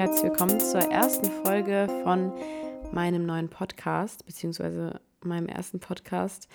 herzlich 0.00 0.30
willkommen 0.30 0.58
zur 0.58 0.80
ersten 0.80 1.30
Folge 1.44 1.86
von 2.04 2.32
meinem 2.90 3.26
neuen 3.26 3.50
Podcast, 3.50 4.24
beziehungsweise 4.24 4.98
meinem 5.22 5.46
ersten 5.46 5.78
Podcast. 5.78 6.48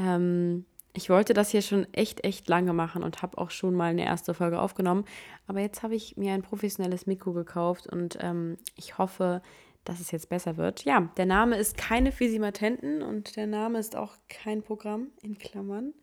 Ähm, 0.00 0.66
ich 0.94 1.08
wollte 1.08 1.32
das 1.32 1.50
hier 1.50 1.62
schon 1.62 1.86
echt, 1.94 2.24
echt 2.24 2.48
lange 2.48 2.72
machen 2.72 3.04
und 3.04 3.22
habe 3.22 3.38
auch 3.38 3.52
schon 3.52 3.74
mal 3.74 3.90
eine 3.90 4.04
erste 4.04 4.34
Folge 4.34 4.60
aufgenommen. 4.60 5.04
Aber 5.46 5.60
jetzt 5.60 5.84
habe 5.84 5.94
ich 5.94 6.16
mir 6.16 6.32
ein 6.32 6.42
professionelles 6.42 7.06
Mikro 7.06 7.32
gekauft 7.34 7.86
und 7.86 8.18
ähm, 8.20 8.56
ich 8.74 8.98
hoffe, 8.98 9.42
dass 9.84 10.00
es 10.00 10.10
jetzt 10.10 10.28
besser 10.28 10.56
wird. 10.56 10.84
Ja, 10.84 11.08
der 11.16 11.26
Name 11.26 11.54
ist 11.54 11.78
keine 11.78 12.10
Physimatenten 12.10 13.02
und 13.02 13.36
der 13.36 13.46
Name 13.46 13.78
ist 13.78 13.94
auch 13.94 14.16
kein 14.28 14.60
Programm 14.60 15.12
in 15.22 15.38
Klammern. 15.38 15.94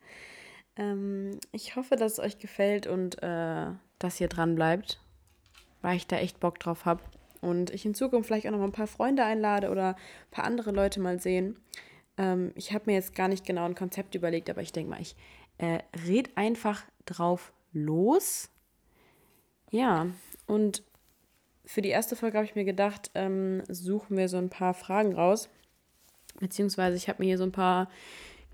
Ähm, 0.77 1.41
ich 1.51 1.75
hoffe, 1.75 1.97
dass 1.97 2.13
es 2.13 2.19
euch 2.19 2.39
gefällt 2.39 2.87
und 2.87 3.21
äh, 3.21 3.65
dass 3.99 4.21
ihr 4.21 4.29
dran 4.29 4.55
bleibt 4.55 5.01
weil 5.85 5.97
ich 5.97 6.07
da 6.07 6.17
echt 6.17 6.39
Bock 6.39 6.59
drauf 6.59 6.85
habe. 6.85 7.03
Und 7.41 7.69
ich 7.69 7.85
in 7.85 7.93
Zukunft 7.93 8.25
vielleicht 8.25 8.47
auch 8.47 8.51
noch 8.51 8.57
mal 8.57 8.65
ein 8.65 8.71
paar 8.71 8.87
Freunde 8.87 9.23
einlade 9.23 9.69
oder 9.69 9.89
ein 9.89 10.31
paar 10.31 10.43
andere 10.43 10.71
Leute 10.71 10.99
mal 10.99 11.19
sehen. 11.19 11.59
Ähm, 12.17 12.51
ich 12.55 12.73
habe 12.73 12.85
mir 12.87 12.93
jetzt 12.93 13.13
gar 13.13 13.27
nicht 13.27 13.45
genau 13.45 13.65
ein 13.65 13.75
Konzept 13.75 14.15
überlegt, 14.15 14.49
aber 14.49 14.63
ich 14.63 14.71
denke 14.71 14.89
mal, 14.89 14.99
ich 14.99 15.15
äh, 15.59 15.77
red 16.07 16.35
einfach 16.35 16.83
drauf 17.05 17.53
los. 17.71 18.49
Ja, 19.69 20.07
und 20.47 20.81
für 21.65 21.83
die 21.83 21.89
erste 21.89 22.15
Folge 22.15 22.37
habe 22.37 22.47
ich 22.47 22.55
mir 22.55 22.65
gedacht, 22.65 23.11
ähm, 23.13 23.61
suchen 23.67 24.17
wir 24.17 24.27
so 24.27 24.37
ein 24.37 24.49
paar 24.49 24.73
Fragen 24.73 25.13
raus. 25.13 25.49
Beziehungsweise 26.39 26.97
ich 26.97 27.09
habe 27.09 27.21
mir 27.21 27.27
hier 27.27 27.37
so 27.37 27.43
ein 27.43 27.51
paar 27.51 27.89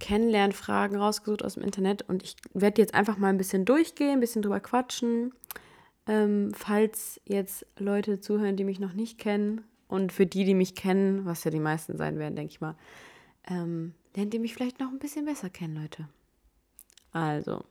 Kennenlernfragen 0.02 0.98
rausgesucht 0.98 1.45
aus 1.45 1.54
dem 1.54 1.63
Internet 1.63 2.02
und 2.09 2.23
ich 2.23 2.35
werde 2.54 2.82
jetzt 2.82 2.93
einfach 2.93 3.18
mal 3.18 3.29
ein 3.29 3.38
bisschen 3.38 3.63
durchgehen, 3.63 4.16
ein 4.16 4.20
bisschen 4.20 4.41
drüber 4.41 4.59
quatschen. 4.59 5.32
Ähm, 6.12 6.52
falls 6.54 7.22
jetzt 7.24 7.66
Leute 7.78 8.20
zuhören, 8.20 8.58
die 8.58 8.66
mich 8.66 8.82
noch 8.82 8.92
nicht 8.92 9.18
kennen 9.18 9.63
und 9.88 10.12
für 10.12 10.26
die, 10.26 10.44
die 10.44 10.54
mich 10.54 10.76
kennen, 10.76 11.24
was 11.24 11.46
ja 11.46 11.52
die 11.52 11.60
meisten 11.62 11.96
sein 11.96 12.20
werden, 12.20 12.35
denke 12.35 12.52
ich 12.52 12.60
mal, 12.60 12.76
ähm, 13.48 13.94
lernt 14.13 14.34
ihr 14.34 14.41
mich 14.41 14.54
vielleicht 14.54 14.82
noch 14.82 14.90
ein 14.90 15.00
bisschen 15.00 15.24
besser 15.24 15.50
kennen, 15.50 15.82
Leute. 15.82 16.10
Also, 17.13 17.63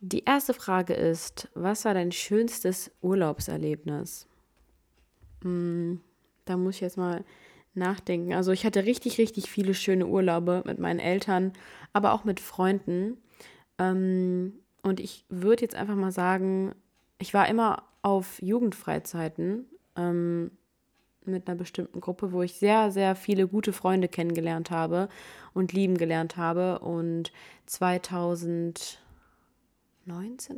die 0.00 0.24
erste 0.24 0.52
Frage 0.52 0.92
ist, 0.92 1.48
was 1.54 1.86
war 1.86 1.94
dein 1.94 2.12
schönstes 2.12 2.90
Urlaubserlebnis? 3.00 4.28
Hm, 5.40 6.02
da 6.44 6.58
muss 6.58 6.74
ich 6.74 6.80
jetzt 6.82 6.98
mal 6.98 7.24
nachdenken. 7.72 8.34
Also 8.34 8.52
ich 8.52 8.66
hatte 8.66 8.84
richtig, 8.84 9.16
richtig 9.16 9.50
viele 9.50 9.72
schöne 9.72 10.06
Urlaube 10.06 10.64
mit 10.66 10.78
meinen 10.78 11.00
Eltern, 11.00 11.54
aber 11.94 12.12
auch 12.12 12.24
mit 12.24 12.40
Freunden. 12.40 13.16
Ähm, 13.78 14.52
und 14.82 15.00
ich 15.00 15.24
würde 15.30 15.62
jetzt 15.62 15.76
einfach 15.76 15.96
mal 15.96 16.12
sagen, 16.12 16.74
ich 17.22 17.32
war 17.32 17.48
immer 17.48 17.84
auf 18.02 18.42
Jugendfreizeiten 18.42 19.66
ähm, 19.96 20.50
mit 21.24 21.46
einer 21.46 21.56
bestimmten 21.56 22.00
Gruppe, 22.00 22.32
wo 22.32 22.42
ich 22.42 22.54
sehr, 22.54 22.90
sehr 22.90 23.14
viele 23.14 23.46
gute 23.46 23.72
Freunde 23.72 24.08
kennengelernt 24.08 24.72
habe 24.72 25.08
und 25.54 25.72
lieben 25.72 25.96
gelernt 25.96 26.36
habe. 26.36 26.80
Und 26.80 27.30
2019 27.66 28.98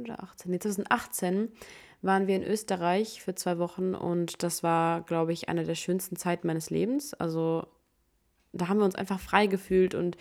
oder 0.00 0.22
18, 0.22 0.50
nee, 0.50 0.58
2018 0.58 1.52
waren 2.00 2.26
wir 2.26 2.36
in 2.36 2.44
Österreich 2.44 3.22
für 3.22 3.34
zwei 3.34 3.58
Wochen 3.58 3.94
und 3.94 4.42
das 4.42 4.62
war, 4.62 5.02
glaube 5.02 5.34
ich, 5.34 5.50
eine 5.50 5.64
der 5.64 5.74
schönsten 5.74 6.16
Zeiten 6.16 6.46
meines 6.46 6.70
Lebens. 6.70 7.12
Also 7.12 7.66
da 8.54 8.68
haben 8.68 8.78
wir 8.78 8.86
uns 8.86 8.94
einfach 8.94 9.20
frei 9.20 9.48
gefühlt 9.48 9.94
und 9.94 10.16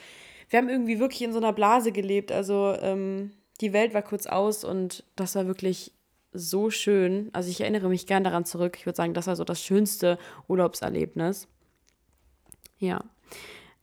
wir 0.50 0.60
haben 0.60 0.68
irgendwie 0.68 1.00
wirklich 1.00 1.22
in 1.22 1.32
so 1.32 1.40
einer 1.40 1.54
Blase 1.54 1.94
gelebt. 1.94 2.34
Also 2.34 2.76
ähm, 2.82 3.32
die 3.62 3.72
Welt 3.72 3.94
war 3.94 4.02
kurz 4.02 4.28
aus 4.28 4.66
und 4.66 5.06
das 5.16 5.36
war 5.36 5.48
wirklich 5.48 5.94
so 6.34 6.70
schön. 6.70 7.30
Also 7.34 7.50
ich 7.50 7.62
erinnere 7.62 7.90
mich 7.90 8.06
gern 8.06 8.24
daran 8.24 8.46
zurück. 8.46 8.76
Ich 8.78 8.86
würde 8.86 8.98
sagen, 8.98 9.14
das 9.14 9.28
war 9.28 9.36
so 9.36 9.44
das 9.44 9.62
schönste 9.62 10.18
Urlaubserlebnis. 10.48 11.48
Ja. 12.80 13.04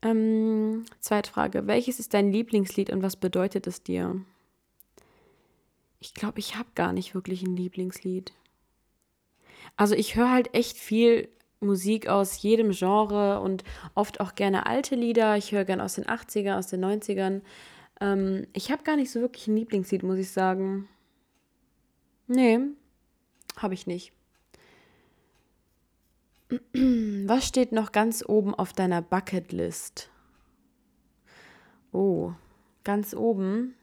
Ähm, 0.02 0.84
zweite 1.00 1.30
Frage. 1.30 1.66
Welches 1.66 2.00
ist 2.00 2.14
dein 2.14 2.32
Lieblingslied 2.32 2.90
und 2.90 3.02
was 3.02 3.16
bedeutet 3.16 3.66
es 3.66 3.82
dir? 3.82 4.20
Ich 6.00 6.14
glaube, 6.14 6.38
ich 6.38 6.56
habe 6.56 6.68
gar 6.74 6.92
nicht 6.92 7.14
wirklich 7.14 7.42
ein 7.42 7.56
Lieblingslied. 7.56 8.32
Also 9.76 9.94
ich 9.94 10.16
höre 10.16 10.30
halt 10.30 10.54
echt 10.54 10.78
viel 10.78 11.28
Musik 11.60 12.08
aus 12.08 12.42
jedem 12.42 12.70
Genre 12.70 13.40
und 13.40 13.64
oft 13.94 14.20
auch 14.20 14.34
gerne 14.34 14.66
alte 14.66 14.94
Lieder. 14.94 15.36
Ich 15.36 15.52
höre 15.52 15.66
gerne 15.66 15.84
aus 15.84 15.94
den 15.94 16.06
80ern, 16.06 16.58
aus 16.58 16.68
den 16.68 16.82
90ern. 16.84 17.42
Ähm, 18.00 18.46
ich 18.54 18.70
habe 18.70 18.82
gar 18.82 18.96
nicht 18.96 19.10
so 19.10 19.20
wirklich 19.20 19.46
ein 19.46 19.56
Lieblingslied, 19.56 20.02
muss 20.02 20.18
ich 20.18 20.30
sagen. 20.30 20.88
Nee, 22.32 22.60
habe 23.56 23.74
ich 23.74 23.88
nicht. 23.88 24.12
Was 26.72 27.48
steht 27.48 27.72
noch 27.72 27.90
ganz 27.90 28.24
oben 28.24 28.54
auf 28.54 28.72
deiner 28.72 29.02
Bucketlist? 29.02 30.10
Oh, 31.90 32.30
ganz 32.84 33.14
oben. 33.14 33.74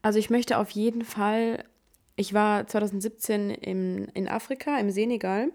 Also 0.00 0.18
ich 0.18 0.30
möchte 0.30 0.56
auf 0.56 0.70
jeden 0.70 1.04
Fall, 1.04 1.64
ich 2.16 2.32
war 2.32 2.66
2017 2.66 3.50
im, 3.50 4.08
in 4.14 4.26
Afrika, 4.26 4.78
im 4.78 4.90
Senegal. 4.90 5.52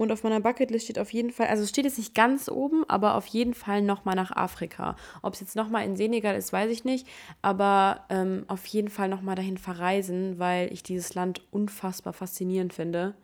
Und 0.00 0.12
auf 0.12 0.22
meiner 0.22 0.40
Bucketlist 0.40 0.84
steht 0.84 0.98
auf 0.98 1.12
jeden 1.12 1.30
Fall, 1.30 1.48
also 1.48 1.62
es 1.62 1.68
steht 1.68 1.84
jetzt 1.84 1.98
nicht 1.98 2.14
ganz 2.14 2.48
oben, 2.48 2.88
aber 2.88 3.16
auf 3.16 3.26
jeden 3.26 3.52
Fall 3.52 3.82
nochmal 3.82 4.14
nach 4.14 4.30
Afrika. 4.30 4.96
Ob 5.20 5.34
es 5.34 5.40
jetzt 5.40 5.56
nochmal 5.56 5.84
in 5.84 5.94
Senegal 5.94 6.34
ist, 6.36 6.54
weiß 6.54 6.70
ich 6.70 6.84
nicht. 6.84 7.06
Aber 7.42 8.06
ähm, 8.08 8.44
auf 8.46 8.64
jeden 8.64 8.88
Fall 8.88 9.10
nochmal 9.10 9.36
dahin 9.36 9.58
verreisen, 9.58 10.38
weil 10.38 10.72
ich 10.72 10.82
dieses 10.82 11.12
Land 11.12 11.42
unfassbar 11.50 12.14
faszinierend 12.14 12.72
finde. 12.72 13.14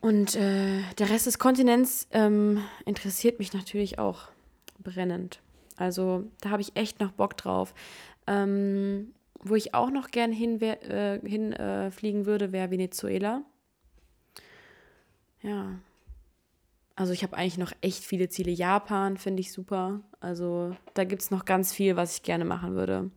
Und 0.00 0.36
äh, 0.36 0.82
der 1.00 1.10
Rest 1.10 1.26
des 1.26 1.40
Kontinents 1.40 2.06
ähm, 2.12 2.62
interessiert 2.86 3.40
mich 3.40 3.52
natürlich 3.52 3.98
auch 3.98 4.28
brennend. 4.78 5.40
Also 5.78 6.30
da 6.42 6.50
habe 6.50 6.62
ich 6.62 6.76
echt 6.76 7.00
noch 7.00 7.10
Bock 7.10 7.36
drauf. 7.36 7.74
Ähm, 8.28 9.12
wo 9.40 9.56
ich 9.56 9.74
auch 9.74 9.90
noch 9.90 10.12
gern 10.12 10.30
hinfliegen 10.30 10.92
äh, 10.92 11.28
hin, 11.28 11.52
äh, 11.52 12.26
würde, 12.26 12.52
wäre 12.52 12.70
Venezuela. 12.70 13.42
Ja. 15.42 15.78
Also 16.94 17.12
ich 17.12 17.22
habe 17.22 17.36
eigentlich 17.36 17.58
noch 17.58 17.72
echt 17.80 18.04
viele 18.04 18.28
Ziele. 18.28 18.50
Japan 18.50 19.16
finde 19.16 19.40
ich 19.40 19.52
super. 19.52 20.00
Also 20.20 20.76
da 20.94 21.04
gibt 21.04 21.22
es 21.22 21.30
noch 21.30 21.44
ganz 21.44 21.72
viel, 21.72 21.96
was 21.96 22.16
ich 22.16 22.22
gerne 22.22 22.44
machen 22.44 22.74
würde. 22.74 23.10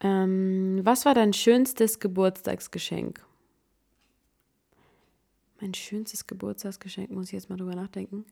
Ähm, 0.00 0.80
was 0.82 1.04
war 1.04 1.14
dein 1.14 1.32
schönstes 1.32 2.00
Geburtstagsgeschenk? 2.00 3.24
Mein 5.60 5.74
schönstes 5.74 6.26
Geburtstagsgeschenk, 6.26 7.10
muss 7.10 7.26
ich 7.26 7.32
jetzt 7.32 7.48
mal 7.48 7.56
drüber 7.56 7.74
nachdenken. 7.74 8.26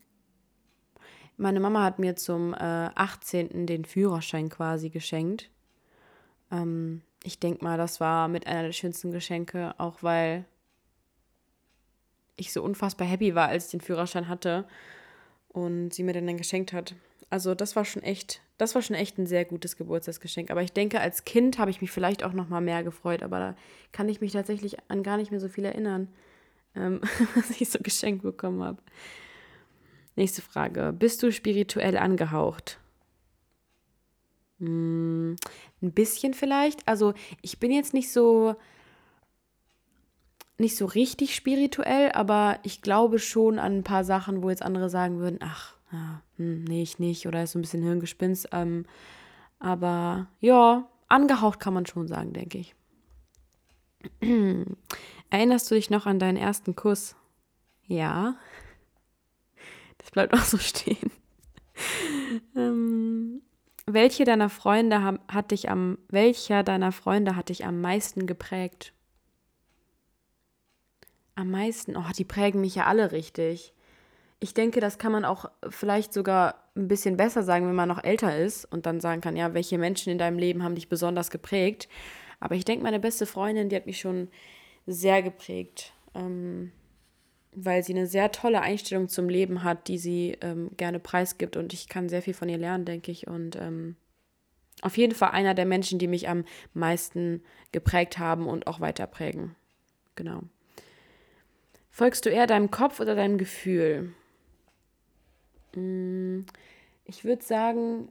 Meine 1.37 1.59
Mama 1.59 1.83
hat 1.83 1.99
mir 1.99 2.17
zum 2.17 2.55
äh, 2.55 2.57
18. 2.57 3.67
den 3.67 3.85
Führerschein 3.85 4.51
quasi 4.51 4.91
geschenkt. 4.91 5.51
Ähm, 6.51 7.03
ich 7.25 7.41
denke 7.41 7.65
mal, 7.65 7.79
das 7.79 7.99
war 7.99 8.29
mit 8.29 8.47
einer 8.47 8.63
der 8.63 8.73
schönsten 8.73 9.11
Geschenke, 9.11 9.75
auch 9.79 10.03
weil 10.03 10.45
ich 12.37 12.53
so 12.53 12.63
unfassbar 12.63 13.07
happy 13.07 13.35
war, 13.35 13.49
als 13.49 13.67
ich 13.67 13.71
den 13.73 13.81
Führerschein 13.81 14.29
hatte 14.29 14.67
und 15.49 15.95
sie 15.95 16.03
mir 16.03 16.13
den 16.13 16.27
dann 16.27 16.37
geschenkt 16.37 16.73
hat. 16.73 16.95
Also 17.31 17.55
das 17.55 17.75
war 17.77 17.85
schon 17.85 18.03
echt, 18.03 18.41
das 18.59 18.75
war 18.75 18.83
schon 18.83 18.97
echt 18.97 19.19
ein 19.19 19.27
sehr 19.27 19.45
gutes 19.45 19.77
Geburtstagsgeschenk. 19.77 20.51
Aber 20.51 20.63
ich 20.63 20.73
denke, 20.73 21.01
als 21.01 21.25
Kind 21.25 21.59
habe 21.59 21.71
ich 21.71 21.81
mich 21.81 21.91
vielleicht 21.91 22.23
auch 22.23 22.33
noch 22.33 22.49
mal 22.49 22.61
mehr 22.61 22.85
gefreut, 22.85 23.23
aber 23.23 23.39
da 23.39 23.57
kann 23.93 24.09
ich 24.09 24.21
mich 24.21 24.33
tatsächlich 24.33 24.77
an 24.89 25.03
gar 25.03 25.17
nicht 25.17 25.31
mehr 25.31 25.41
so 25.41 25.49
viel 25.49 25.65
erinnern, 25.65 26.09
ähm, 26.75 27.01
was 27.35 27.51
ich 27.61 27.69
so 27.69 27.79
geschenkt 27.81 28.23
bekommen 28.23 28.63
habe. 28.63 28.79
Nächste 30.17 30.43
Frage. 30.43 30.95
Bist 30.97 31.23
du 31.23 31.33
spirituell 31.33 31.97
angehaucht? 31.97 32.79
Hm, 34.61 35.37
ein 35.83 35.93
bisschen 35.93 36.35
vielleicht. 36.35 36.87
Also 36.87 37.15
ich 37.43 37.59
bin 37.59 37.73
jetzt 37.73 37.95
nicht 37.95 38.13
so 38.13 38.55
nicht 40.59 40.77
so 40.77 40.87
richtig 40.87 41.35
spirituell, 41.35 42.13
aber 42.13 42.59
ich 42.63 42.83
glaube 42.83 43.19
schon 43.19 43.59
an 43.59 43.79
ein 43.79 43.85
paar 43.85 44.05
Sachen, 44.05 44.43
wo 44.43 44.51
jetzt 44.51 44.63
andere 44.63 44.89
sagen 44.89 45.19
würden, 45.19 45.41
ach, 45.43 45.75
ja, 45.93 46.23
hm, 46.37 46.65
nee, 46.65 46.83
ich 46.83 46.99
nicht, 46.99 47.27
oder 47.27 47.43
ist 47.43 47.53
so 47.53 47.59
ein 47.59 47.63
bisschen 47.63 47.83
Hirngespinst. 47.83 48.49
Ähm, 48.53 48.87
aber 49.59 50.29
ja, 50.41 50.89
angehaucht 51.09 51.61
kann 51.61 51.75
man 51.75 51.87
schon 51.87 52.09
sagen, 52.09 52.33
denke 52.33 52.59
ich. 52.59 52.75
Erinnerst 55.31 55.71
du 55.71 55.75
dich 55.75 55.91
noch 55.91 56.07
an 56.07 56.19
deinen 56.19 56.37
ersten 56.37 56.77
Kuss? 56.77 57.17
Ja. 57.87 58.37
Das 59.99 60.11
bleibt 60.11 60.35
auch 60.35 60.45
so 60.45 60.59
stehen. 60.59 61.11
ähm, 62.57 63.43
welche 63.87 64.25
deiner 64.25 64.49
Freunde 64.49 65.19
hat 65.29 65.51
dich 65.51 65.71
am, 65.71 65.99
welcher 66.09 66.63
deiner 66.63 66.93
Freunde 66.93 67.37
hat 67.37 67.49
dich 67.49 67.65
am 67.65 67.81
meisten 67.81 68.27
geprägt? 68.27 68.93
Am 71.35 71.51
meisten, 71.51 71.97
oh, 71.97 72.11
die 72.17 72.25
prägen 72.25 72.61
mich 72.61 72.77
ja 72.77 72.87
alle 72.87 73.13
richtig. 73.13 73.73
Ich 74.41 74.55
denke, 74.55 74.81
das 74.81 74.99
kann 74.99 75.13
man 75.13 75.25
auch 75.25 75.51
vielleicht 75.69 76.13
sogar 76.13 76.65
ein 76.77 76.89
bisschen 76.89 77.17
besser 77.17 77.43
sagen, 77.43 77.67
wenn 77.67 77.75
man 77.75 77.89
noch 77.89 78.03
älter 78.03 78.37
ist 78.37 78.65
und 78.67 78.87
dann 78.87 79.01
sagen 79.01 79.21
kann, 79.21 79.37
ja, 79.37 79.55
welche 79.55 79.79
Menschen 79.79 80.11
in 80.11 80.19
deinem 80.19 80.39
Leben 80.39 80.63
haben 80.63 80.75
dich 80.75 80.89
besonders 80.89 81.31
geprägt. 81.31 81.89
Aber 82.41 82.55
ich 82.55 82.65
denke, 82.65 82.85
meine 82.85 83.01
beste 83.01 83.27
Freundin, 83.27 83.69
die 83.69 83.77
hat 83.77 83.87
mich 83.87 84.01
schon 84.01 84.29
sehr 84.87 85.23
geprägt, 85.23 85.93
ähm, 86.15 86.73
weil 87.53 87.83
sie 87.83 87.95
eine 87.95 88.07
sehr 88.07 88.33
tolle 88.33 88.61
Einstellung 88.61 89.09
zum 89.09 89.29
Leben 89.29 89.63
hat, 89.63 89.89
die 89.89 89.99
sie 89.99 90.37
ähm, 90.41 90.71
gerne 90.77 90.99
preisgibt. 90.99 91.57
Und 91.57 91.73
ich 91.73 91.89
kann 91.89 92.09
sehr 92.09 92.23
viel 92.23 92.35
von 92.35 92.49
ihr 92.49 92.59
lernen, 92.59 92.85
denke 92.85 93.11
ich. 93.11 93.27
Und 93.27 93.57
ähm, 93.57 93.97
auf 94.83 94.99
jeden 94.99 95.15
Fall 95.15 95.31
einer 95.31 95.55
der 95.55 95.67
Menschen, 95.67 95.99
die 95.99 96.09
mich 96.09 96.29
am 96.29 96.45
meisten 96.75 97.43
geprägt 97.73 98.19
haben 98.19 98.47
und 98.47 98.67
auch 98.67 98.81
weiter 98.81 99.07
prägen. 99.07 99.57
Genau. 100.17 100.43
Folgst 101.97 102.27
du 102.27 102.29
eher 102.29 102.49
deinem 102.49 102.73
Kopf 102.73 102.99
oder 102.99 103.15
deinem 103.15 103.39
Gefühl? 103.39 104.13
Mm, 105.77 106.41
ich 107.05 107.25
würde 107.25 107.45
sagen 107.45 108.11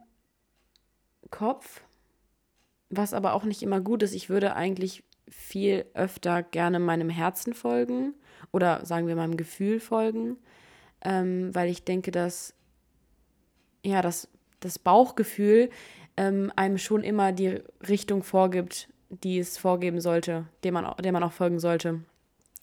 Kopf, 1.29 1.83
was 2.89 3.13
aber 3.13 3.33
auch 3.33 3.43
nicht 3.43 3.61
immer 3.61 3.81
gut 3.81 4.01
ist. 4.01 4.13
Ich 4.13 4.29
würde 4.29 4.55
eigentlich 4.55 5.03
viel 5.27 5.85
öfter 5.95 6.43
gerne 6.43 6.79
meinem 6.79 7.09
Herzen 7.09 7.53
folgen 7.53 8.13
oder 8.53 8.85
sagen 8.85 9.07
wir 9.07 9.17
meinem 9.17 9.35
Gefühl 9.35 9.81
folgen, 9.81 10.37
ähm, 11.03 11.53
weil 11.53 11.69
ich 11.69 11.83
denke, 11.83 12.11
dass 12.11 12.53
ja, 13.83 14.01
das, 14.01 14.29
das 14.61 14.79
Bauchgefühl 14.79 15.69
ähm, 16.15 16.53
einem 16.55 16.77
schon 16.77 17.03
immer 17.03 17.33
die 17.33 17.59
Richtung 17.85 18.23
vorgibt, 18.23 18.87
die 19.09 19.39
es 19.39 19.57
vorgeben 19.57 19.99
sollte, 19.99 20.47
dem 20.63 20.75
man, 20.75 20.89
der 21.03 21.11
man 21.11 21.23
auch 21.23 21.33
folgen 21.33 21.59
sollte. 21.59 21.99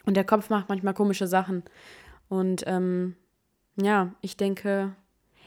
Und 0.05 0.17
der 0.17 0.25
Kopf 0.25 0.50
macht 0.50 0.69
manchmal 0.69 0.94
komische 0.94 1.26
Sachen. 1.26 1.62
Und 2.29 2.64
ähm, 2.67 3.17
ja, 3.76 4.14
ich 4.20 4.37
denke 4.37 4.94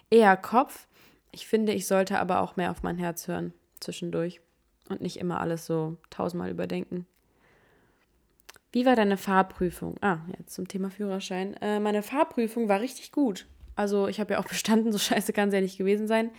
eher 0.10 0.38
Kopf. 0.38 0.88
Ich 1.32 1.48
finde, 1.48 1.74
ich 1.74 1.88
sollte 1.88 2.20
aber 2.20 2.42
auch 2.42 2.56
mehr 2.56 2.72
auf 2.72 2.84
mein 2.84 2.98
Herz 2.98 3.28
hören 3.28 3.54
zwischendurch 3.80 4.42
und 4.90 5.02
nicht 5.02 5.18
immer 5.18 5.40
alles 5.40 5.66
so 5.66 5.98
tausendmal 6.10 6.50
überdenken. 6.50 7.06
Wie 8.72 8.86
war 8.86 8.96
deine 8.96 9.18
Fahrprüfung? 9.18 9.96
Ah, 10.02 10.20
jetzt 10.38 10.56
zum 10.56 10.68
Thema 10.68 10.90
Führerschein. 10.90 11.54
Äh, 11.62 11.80
meine 11.80 12.02
Fahrprüfung 12.02 12.70
war 12.70 12.82
richtig 12.82 13.12
gut. 13.12 13.46
Also 13.76 14.08
ich 14.08 14.20
habe 14.20 14.34
ja 14.34 14.40
auch 14.40 14.46
bestanden, 14.50 14.92
so 14.92 14.98
scheiße 14.98 15.34
kann 15.34 15.50
es 15.50 15.56
ja 15.56 15.62
nicht 15.62 15.78
gewesen 15.78 16.08
sein. 16.08 16.32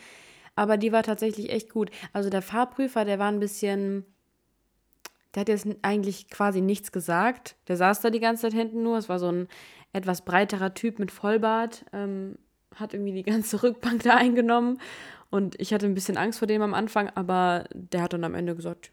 Aber 0.57 0.77
die 0.77 0.93
war 0.93 1.03
tatsächlich 1.03 1.51
echt 1.51 1.71
gut. 1.71 1.91
Also 2.13 2.31
der 2.31 2.43
Fahrprüfer, 2.43 3.05
der 3.05 3.19
war 3.19 3.29
ein 3.29 3.41
bisschen, 3.41 4.05
der 5.35 5.41
hat 5.41 5.49
jetzt 5.49 5.67
eigentlich 5.83 6.29
quasi 6.29 6.61
nichts 6.61 6.93
gesagt. 6.93 7.57
Der 7.69 7.77
saß 7.77 8.01
da 8.01 8.11
die 8.11 8.21
ganze 8.21 8.43
Zeit 8.43 8.53
hinten 8.53 8.83
nur. 8.83 8.99
Es 8.99 9.09
war 9.09 9.19
so 9.19 9.29
ein 9.29 9.49
etwas 9.93 10.23
breiterer 10.23 10.75
Typ 10.75 10.99
mit 10.99 11.11
Vollbart. 11.11 11.85
Ähm, 11.93 12.39
hat 12.75 12.95
irgendwie 12.95 13.13
die 13.13 13.23
ganze 13.23 13.63
Rückbank 13.63 14.03
da 14.03 14.17
eingenommen. 14.17 14.79
Und 15.31 15.61
ich 15.61 15.75
hatte 15.75 15.87
ein 15.87 15.95
bisschen 15.95 16.17
Angst 16.17 16.39
vor 16.39 16.47
dem 16.47 16.63
am 16.63 16.75
Anfang, 16.75 17.11
aber 17.15 17.65
der 17.73 18.03
hat 18.03 18.13
dann 18.13 18.25
am 18.25 18.35
Ende 18.35 18.55
gesagt, 18.55 18.93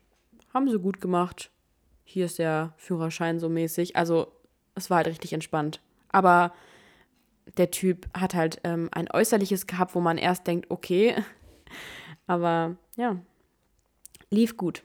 haben 0.53 0.69
sie 0.69 0.79
gut 0.79 0.99
gemacht. 0.99 1.51
Hier 2.03 2.25
ist 2.25 2.39
der 2.39 2.73
Führerschein 2.77 3.39
so 3.39 3.47
mäßig. 3.47 3.95
Also 3.95 4.31
es 4.73 4.89
war 4.89 4.97
halt 4.97 5.07
richtig 5.07 5.33
entspannt. 5.33 5.81
Aber 6.09 6.53
der 7.57 7.69
Typ 7.69 8.07
hat 8.17 8.33
halt 8.33 8.59
ähm, 8.63 8.89
ein 8.91 9.09
Äußerliches 9.11 9.67
gehabt, 9.67 9.93
wo 9.93 9.99
man 9.99 10.17
erst 10.17 10.47
denkt, 10.47 10.71
okay, 10.71 11.15
aber 12.27 12.75
ja, 12.95 13.17
lief 14.31 14.57
gut. 14.57 14.83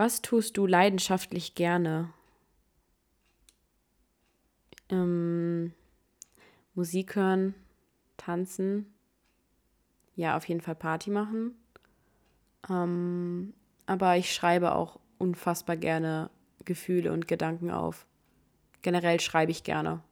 Was 0.00 0.22
tust 0.22 0.56
du 0.56 0.64
leidenschaftlich 0.64 1.54
gerne? 1.54 2.08
Ähm, 4.88 5.74
Musik 6.74 7.16
hören, 7.16 7.54
tanzen, 8.16 8.94
ja, 10.16 10.38
auf 10.38 10.48
jeden 10.48 10.62
Fall 10.62 10.74
Party 10.74 11.10
machen. 11.10 11.54
Ähm, 12.70 13.52
aber 13.84 14.16
ich 14.16 14.32
schreibe 14.32 14.74
auch 14.74 14.98
unfassbar 15.18 15.76
gerne 15.76 16.30
Gefühle 16.64 17.12
und 17.12 17.28
Gedanken 17.28 17.70
auf. 17.70 18.06
Generell 18.80 19.20
schreibe 19.20 19.52
ich 19.52 19.64
gerne. 19.64 20.02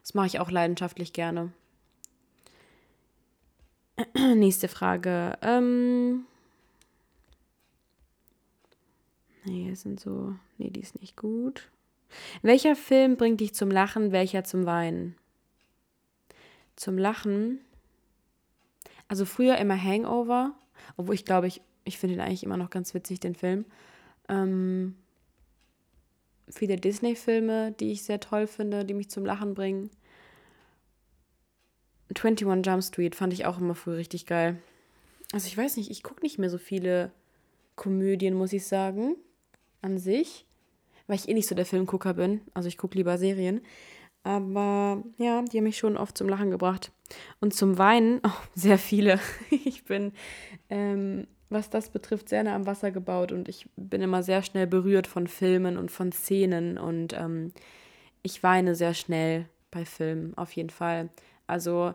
Das 0.00 0.14
mache 0.14 0.28
ich 0.28 0.40
auch 0.40 0.50
leidenschaftlich 0.50 1.12
gerne. 1.12 1.52
Nächste 4.14 4.68
Frage. 4.68 5.36
Ähm 5.42 6.24
nee, 9.46 9.74
sind 9.74 10.00
so. 10.00 10.34
Nee, 10.58 10.70
die 10.70 10.80
ist 10.80 11.00
nicht 11.00 11.16
gut. 11.16 11.68
Welcher 12.42 12.76
Film 12.76 13.16
bringt 13.16 13.40
dich 13.40 13.54
zum 13.54 13.70
Lachen, 13.70 14.12
welcher 14.12 14.44
zum 14.44 14.66
Weinen? 14.66 15.16
Zum 16.76 16.98
Lachen. 16.98 17.60
Also 19.08 19.24
früher 19.24 19.56
immer 19.58 19.80
Hangover, 19.80 20.52
obwohl 20.96 21.14
ich 21.14 21.24
glaube, 21.24 21.46
ich, 21.46 21.60
ich 21.84 21.98
finde 21.98 22.14
ihn 22.16 22.20
eigentlich 22.20 22.44
immer 22.44 22.56
noch 22.56 22.70
ganz 22.70 22.92
witzig, 22.94 23.20
den 23.20 23.34
Film. 23.34 23.64
Ähm, 24.28 24.96
viele 26.48 26.76
Disney-Filme, 26.76 27.72
die 27.72 27.92
ich 27.92 28.02
sehr 28.02 28.20
toll 28.20 28.46
finde, 28.46 28.84
die 28.84 28.94
mich 28.94 29.10
zum 29.10 29.24
Lachen 29.24 29.54
bringen. 29.54 29.90
21 32.14 32.66
Jump 32.66 32.82
Street 32.82 33.14
fand 33.14 33.32
ich 33.32 33.46
auch 33.46 33.58
immer 33.58 33.74
früher 33.74 33.96
richtig 33.96 34.26
geil. 34.26 34.58
Also 35.32 35.46
ich 35.48 35.56
weiß 35.56 35.76
nicht, 35.76 35.90
ich 35.90 36.02
gucke 36.02 36.22
nicht 36.22 36.38
mehr 36.38 36.50
so 36.50 36.58
viele 36.58 37.12
Komödien, 37.74 38.34
muss 38.34 38.52
ich 38.52 38.66
sagen, 38.66 39.16
an 39.82 39.98
sich, 39.98 40.46
weil 41.06 41.16
ich 41.16 41.28
eh 41.28 41.34
nicht 41.34 41.48
so 41.48 41.54
der 41.54 41.66
Filmgucker 41.66 42.14
bin. 42.14 42.40
Also 42.54 42.68
ich 42.68 42.78
gucke 42.78 42.96
lieber 42.96 43.18
Serien. 43.18 43.60
Aber 44.22 45.04
ja, 45.18 45.42
die 45.42 45.58
haben 45.58 45.64
mich 45.64 45.78
schon 45.78 45.96
oft 45.96 46.18
zum 46.18 46.28
Lachen 46.28 46.50
gebracht. 46.50 46.90
Und 47.40 47.54
zum 47.54 47.78
Weinen, 47.78 48.20
oh, 48.26 48.30
sehr 48.54 48.78
viele. 48.78 49.20
ich 49.50 49.84
bin, 49.84 50.12
ähm, 50.68 51.28
was 51.48 51.70
das 51.70 51.90
betrifft, 51.90 52.28
sehr 52.28 52.42
nah 52.42 52.56
am 52.56 52.66
Wasser 52.66 52.90
gebaut 52.90 53.30
und 53.30 53.48
ich 53.48 53.68
bin 53.76 54.02
immer 54.02 54.22
sehr 54.24 54.42
schnell 54.42 54.66
berührt 54.66 55.06
von 55.06 55.28
Filmen 55.28 55.76
und 55.76 55.92
von 55.92 56.10
Szenen 56.10 56.76
und 56.76 57.12
ähm, 57.12 57.52
ich 58.22 58.42
weine 58.42 58.74
sehr 58.74 58.94
schnell 58.94 59.46
bei 59.70 59.84
Filmen, 59.84 60.36
auf 60.36 60.50
jeden 60.52 60.70
Fall. 60.70 61.08
Also, 61.46 61.94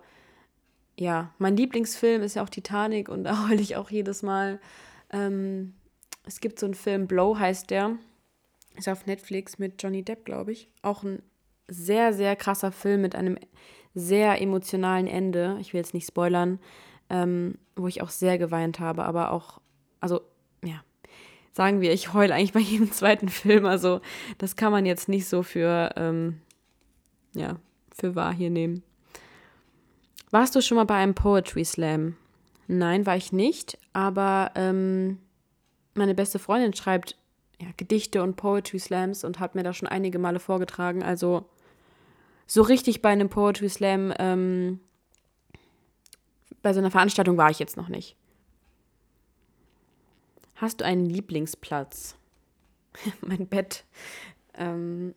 ja, 0.97 1.33
mein 1.37 1.57
Lieblingsfilm 1.57 2.21
ist 2.21 2.35
ja 2.35 2.43
auch 2.43 2.49
Titanic 2.49 3.09
und 3.09 3.23
da 3.25 3.49
heule 3.49 3.61
ich 3.61 3.75
auch 3.75 3.89
jedes 3.89 4.23
Mal. 4.23 4.59
Ähm, 5.11 5.73
es 6.31 6.39
gibt 6.39 6.59
so 6.59 6.65
einen 6.65 6.75
Film, 6.75 7.07
Blow 7.07 7.37
heißt 7.37 7.69
der. 7.71 7.97
Ist 8.77 8.87
auf 8.87 9.05
Netflix 9.05 9.59
mit 9.59 9.83
Johnny 9.83 10.01
Depp, 10.01 10.23
glaube 10.23 10.53
ich. 10.53 10.69
Auch 10.81 11.03
ein 11.03 11.21
sehr, 11.67 12.13
sehr 12.13 12.37
krasser 12.37 12.71
Film 12.71 13.01
mit 13.01 13.15
einem 13.15 13.37
sehr 13.93 14.41
emotionalen 14.41 15.07
Ende. 15.07 15.57
Ich 15.59 15.73
will 15.73 15.79
jetzt 15.79 15.93
nicht 15.93 16.07
spoilern, 16.07 16.59
ähm, 17.09 17.55
wo 17.75 17.87
ich 17.87 18.01
auch 18.01 18.11
sehr 18.11 18.37
geweint 18.37 18.79
habe, 18.79 19.03
aber 19.03 19.31
auch, 19.31 19.59
also, 19.99 20.21
ja, 20.63 20.81
sagen 21.51 21.81
wir, 21.81 21.91
ich 21.91 22.13
heule 22.13 22.33
eigentlich 22.33 22.53
bei 22.53 22.61
jedem 22.61 22.89
zweiten 22.93 23.27
Film. 23.27 23.65
Also, 23.65 23.99
das 24.37 24.55
kann 24.55 24.71
man 24.71 24.85
jetzt 24.85 25.09
nicht 25.09 25.27
so 25.27 25.43
für, 25.43 25.91
ähm, 25.97 26.39
ja, 27.33 27.57
für 27.93 28.15
wahr 28.15 28.33
hier 28.33 28.49
nehmen. 28.49 28.83
Warst 30.29 30.55
du 30.55 30.61
schon 30.61 30.77
mal 30.77 30.85
bei 30.85 30.95
einem 30.95 31.13
Poetry 31.13 31.65
Slam? 31.65 32.15
Nein, 32.67 33.05
war 33.05 33.17
ich 33.17 33.33
nicht, 33.33 33.77
aber 33.91 34.51
ähm, 34.55 35.17
meine 35.93 36.15
beste 36.15 36.39
Freundin 36.39 36.73
schreibt 36.73 37.17
ja, 37.59 37.67
Gedichte 37.77 38.23
und 38.23 38.35
Poetry 38.35 38.79
Slams 38.79 39.23
und 39.23 39.39
hat 39.39 39.55
mir 39.55 39.63
da 39.63 39.73
schon 39.73 39.87
einige 39.87 40.19
Male 40.19 40.39
vorgetragen. 40.39 41.03
Also 41.03 41.45
so 42.47 42.61
richtig 42.61 43.01
bei 43.01 43.09
einem 43.09 43.29
Poetry 43.29 43.69
Slam, 43.69 44.13
ähm, 44.19 44.79
bei 46.61 46.73
so 46.73 46.79
einer 46.79 46.91
Veranstaltung 46.91 47.37
war 47.37 47.49
ich 47.49 47.59
jetzt 47.59 47.77
noch 47.77 47.87
nicht. 47.87 48.15
Hast 50.55 50.81
du 50.81 50.85
einen 50.85 51.05
Lieblingsplatz? 51.05 52.15
mein 53.21 53.47
Bett. 53.47 53.85
Ähm, 54.53 55.15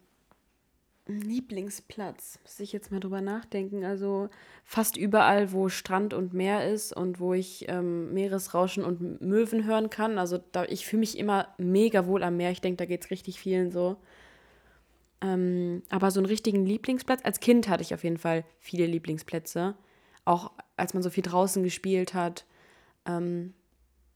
Lieblingsplatz, 1.06 2.38
muss 2.42 2.60
ich 2.60 2.72
jetzt 2.72 2.90
mal 2.90 3.00
drüber 3.00 3.20
nachdenken. 3.20 3.84
Also 3.84 4.30
fast 4.64 4.96
überall, 4.96 5.52
wo 5.52 5.68
Strand 5.68 6.14
und 6.14 6.32
Meer 6.32 6.70
ist 6.70 6.94
und 6.94 7.20
wo 7.20 7.34
ich 7.34 7.68
ähm, 7.68 8.14
Meeresrauschen 8.14 8.84
und 8.84 9.20
Möwen 9.20 9.64
hören 9.64 9.90
kann. 9.90 10.18
Also 10.18 10.38
da, 10.52 10.64
ich 10.64 10.86
fühle 10.86 11.00
mich 11.00 11.18
immer 11.18 11.48
mega 11.58 12.06
wohl 12.06 12.22
am 12.22 12.38
Meer. 12.38 12.52
Ich 12.52 12.62
denke, 12.62 12.78
da 12.78 12.86
geht 12.86 13.04
es 13.04 13.10
richtig 13.10 13.38
vielen 13.38 13.70
so. 13.70 13.96
Ähm, 15.20 15.82
aber 15.90 16.10
so 16.10 16.20
einen 16.20 16.26
richtigen 16.26 16.64
Lieblingsplatz, 16.64 17.20
als 17.22 17.40
Kind 17.40 17.68
hatte 17.68 17.82
ich 17.82 17.92
auf 17.92 18.02
jeden 18.02 18.18
Fall 18.18 18.44
viele 18.58 18.86
Lieblingsplätze. 18.86 19.74
Auch 20.24 20.52
als 20.76 20.94
man 20.94 21.02
so 21.02 21.10
viel 21.10 21.22
draußen 21.22 21.62
gespielt 21.62 22.14
hat. 22.14 22.46
Ähm, 23.04 23.52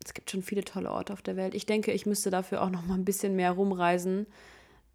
es 0.02 0.14
gibt 0.14 0.30
schon 0.30 0.42
viele 0.42 0.64
tolle 0.64 0.90
Orte 0.90 1.12
auf 1.12 1.20
der 1.20 1.36
Welt. 1.36 1.54
Ich 1.54 1.66
denke, 1.66 1.92
ich 1.92 2.06
müsste 2.06 2.30
dafür 2.30 2.62
auch 2.62 2.70
noch 2.70 2.86
mal 2.86 2.94
ein 2.94 3.04
bisschen 3.04 3.36
mehr 3.36 3.52
rumreisen. 3.52 4.26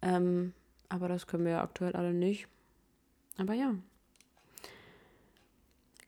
Ähm, 0.02 0.54
aber 0.88 1.08
das 1.08 1.26
können 1.26 1.44
wir 1.44 1.52
ja 1.52 1.62
aktuell 1.62 1.94
alle 1.94 2.12
nicht. 2.12 2.48
Aber 3.38 3.54
ja. 3.54 3.74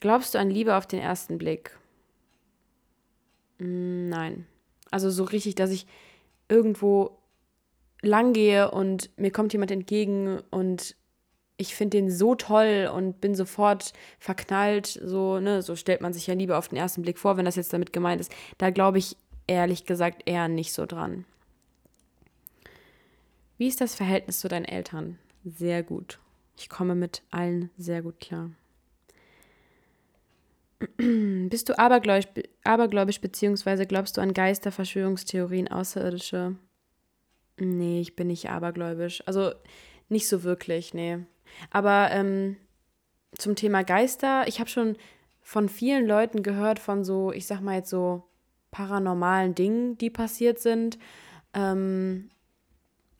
Glaubst 0.00 0.34
du 0.34 0.38
an 0.38 0.50
Liebe 0.50 0.76
auf 0.76 0.86
den 0.86 1.00
ersten 1.00 1.38
Blick? 1.38 1.76
Mm, 3.58 4.08
nein. 4.08 4.46
Also 4.90 5.10
so 5.10 5.24
richtig, 5.24 5.54
dass 5.54 5.70
ich 5.70 5.86
irgendwo 6.48 7.18
lang 8.02 8.32
gehe 8.32 8.70
und 8.70 9.10
mir 9.18 9.30
kommt 9.30 9.52
jemand 9.52 9.70
entgegen 9.70 10.40
und 10.50 10.94
ich 11.56 11.74
finde 11.74 11.96
den 11.96 12.10
so 12.10 12.34
toll 12.34 12.90
und 12.92 13.20
bin 13.20 13.34
sofort 13.34 13.94
verknallt, 14.18 14.86
so, 14.86 15.40
ne, 15.40 15.62
so 15.62 15.74
stellt 15.74 16.02
man 16.02 16.12
sich 16.12 16.26
ja 16.26 16.34
Liebe 16.34 16.56
auf 16.56 16.68
den 16.68 16.76
ersten 16.76 17.02
Blick 17.02 17.18
vor, 17.18 17.36
wenn 17.36 17.46
das 17.46 17.56
jetzt 17.56 17.72
damit 17.72 17.92
gemeint 17.92 18.20
ist. 18.20 18.30
Da 18.58 18.70
glaube 18.70 18.98
ich 18.98 19.16
ehrlich 19.46 19.86
gesagt 19.86 20.22
eher 20.26 20.48
nicht 20.48 20.72
so 20.74 20.84
dran. 20.84 21.24
Wie 23.58 23.68
ist 23.68 23.80
das 23.80 23.94
Verhältnis 23.94 24.40
zu 24.40 24.48
deinen 24.48 24.64
Eltern? 24.64 25.18
Sehr 25.44 25.82
gut. 25.82 26.18
Ich 26.58 26.68
komme 26.68 26.94
mit 26.94 27.22
allen 27.30 27.70
sehr 27.76 28.02
gut 28.02 28.20
klar. 28.20 28.50
Bist 31.48 31.68
du 31.68 31.78
abergläubisch, 31.78 32.28
abergläubisch 32.64 33.20
beziehungsweise 33.20 33.86
glaubst 33.86 34.16
du 34.16 34.20
an 34.20 34.34
Geister, 34.34 34.72
Verschwörungstheorien, 34.72 35.68
Außerirdische? 35.68 36.56
Nee, 37.58 38.00
ich 38.00 38.16
bin 38.16 38.26
nicht 38.26 38.50
abergläubisch. 38.50 39.22
Also 39.26 39.52
nicht 40.08 40.28
so 40.28 40.42
wirklich, 40.42 40.92
nee. 40.92 41.18
Aber 41.70 42.10
ähm, 42.10 42.56
zum 43.38 43.56
Thema 43.56 43.84
Geister, 43.84 44.46
ich 44.46 44.60
habe 44.60 44.68
schon 44.68 44.96
von 45.40 45.68
vielen 45.68 46.06
Leuten 46.06 46.42
gehört 46.42 46.78
von 46.78 47.04
so, 47.04 47.32
ich 47.32 47.46
sag 47.46 47.60
mal 47.60 47.76
jetzt 47.76 47.90
so 47.90 48.24
paranormalen 48.70 49.54
Dingen, 49.54 49.96
die 49.96 50.10
passiert 50.10 50.58
sind. 50.58 50.98
Ähm, 51.54 52.30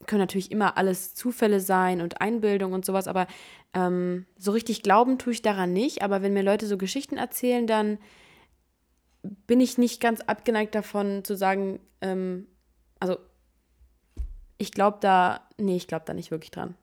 können 0.07 0.21
natürlich 0.21 0.53
immer 0.53 0.77
alles 0.77 1.15
Zufälle 1.15 1.61
sein 1.61 2.01
und 2.01 2.21
Einbildung 2.21 2.73
und 2.73 2.85
sowas, 2.85 3.09
aber 3.09 3.27
ähm, 3.75 4.27
so 4.39 4.53
richtig 4.53 4.83
glauben 4.83 5.19
tue 5.19 5.33
ich 5.33 5.43
daran 5.43 5.73
nicht. 5.73 6.03
Aber 6.03 6.23
wenn 6.23 6.33
mir 6.33 6.43
Leute 6.43 6.67
so 6.67 6.77
Geschichten 6.77 7.17
erzählen, 7.17 7.67
dann 7.67 7.99
bin 9.23 9.61
ich 9.61 9.79
nicht 9.79 10.01
ganz 10.01 10.21
abgeneigt 10.21 10.75
davon 10.75 11.25
zu 11.25 11.37
sagen, 11.37 11.81
ähm, 12.01 12.47
also 13.01 13.17
ich 14.59 14.73
glaube 14.73 14.99
da, 15.01 15.41
nee, 15.59 15.77
ich 15.77 15.89
glaube 15.89 16.05
da 16.07 16.15
nicht 16.15 16.31
wirklich 16.31 16.51
dran. 16.51 16.75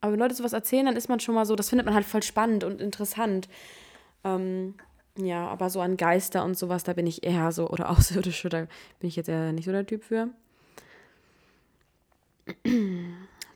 Aber 0.00 0.12
wenn 0.12 0.20
Leute 0.20 0.34
sowas 0.34 0.52
erzählen, 0.52 0.86
dann 0.86 0.96
ist 0.96 1.08
man 1.08 1.20
schon 1.20 1.34
mal 1.34 1.46
so, 1.46 1.54
das 1.56 1.68
findet 1.68 1.86
man 1.86 1.94
halt 1.94 2.04
voll 2.04 2.22
spannend 2.22 2.64
und 2.64 2.80
interessant. 2.80 3.48
Ähm, 4.24 4.74
ja, 5.16 5.46
aber 5.46 5.70
so 5.70 5.80
an 5.80 5.96
Geister 5.96 6.44
und 6.44 6.58
sowas, 6.58 6.84
da 6.84 6.92
bin 6.92 7.06
ich 7.06 7.24
eher 7.24 7.52
so, 7.52 7.68
oder 7.68 7.90
Außerirdische, 7.96 8.48
da 8.48 8.58
bin 8.98 9.08
ich 9.08 9.16
jetzt 9.16 9.28
eher 9.28 9.52
nicht 9.52 9.66
so 9.66 9.72
der 9.72 9.86
Typ 9.86 10.04
für. 10.04 10.28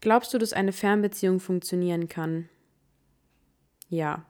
Glaubst 0.00 0.32
du, 0.32 0.38
dass 0.38 0.52
eine 0.52 0.72
Fernbeziehung 0.72 1.40
funktionieren 1.40 2.08
kann? 2.08 2.48
Ja. 3.88 4.24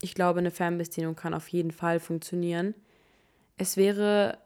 Ich 0.00 0.14
glaube, 0.14 0.38
eine 0.38 0.50
Fernbeziehung 0.50 1.16
kann 1.16 1.34
auf 1.34 1.48
jeden 1.48 1.72
Fall 1.72 1.98
funktionieren. 1.98 2.74
Es 3.56 3.76
wäre 3.76 4.38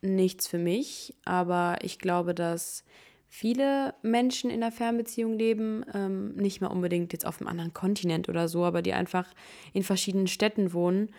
nichts 0.00 0.46
für 0.46 0.58
mich, 0.58 1.14
aber 1.24 1.78
ich 1.82 1.98
glaube, 1.98 2.34
dass 2.34 2.84
viele 3.28 3.94
Menschen 4.02 4.50
in 4.50 4.62
einer 4.62 4.72
Fernbeziehung 4.72 5.38
leben, 5.38 5.84
ähm, 5.94 6.34
nicht 6.34 6.60
mal 6.60 6.68
unbedingt 6.68 7.12
jetzt 7.12 7.26
auf 7.26 7.40
einem 7.40 7.48
anderen 7.48 7.74
Kontinent 7.74 8.28
oder 8.28 8.48
so, 8.48 8.64
aber 8.64 8.82
die 8.82 8.94
einfach 8.94 9.28
in 9.72 9.82
verschiedenen 9.82 10.26
Städten 10.26 10.72
wohnen 10.72 11.10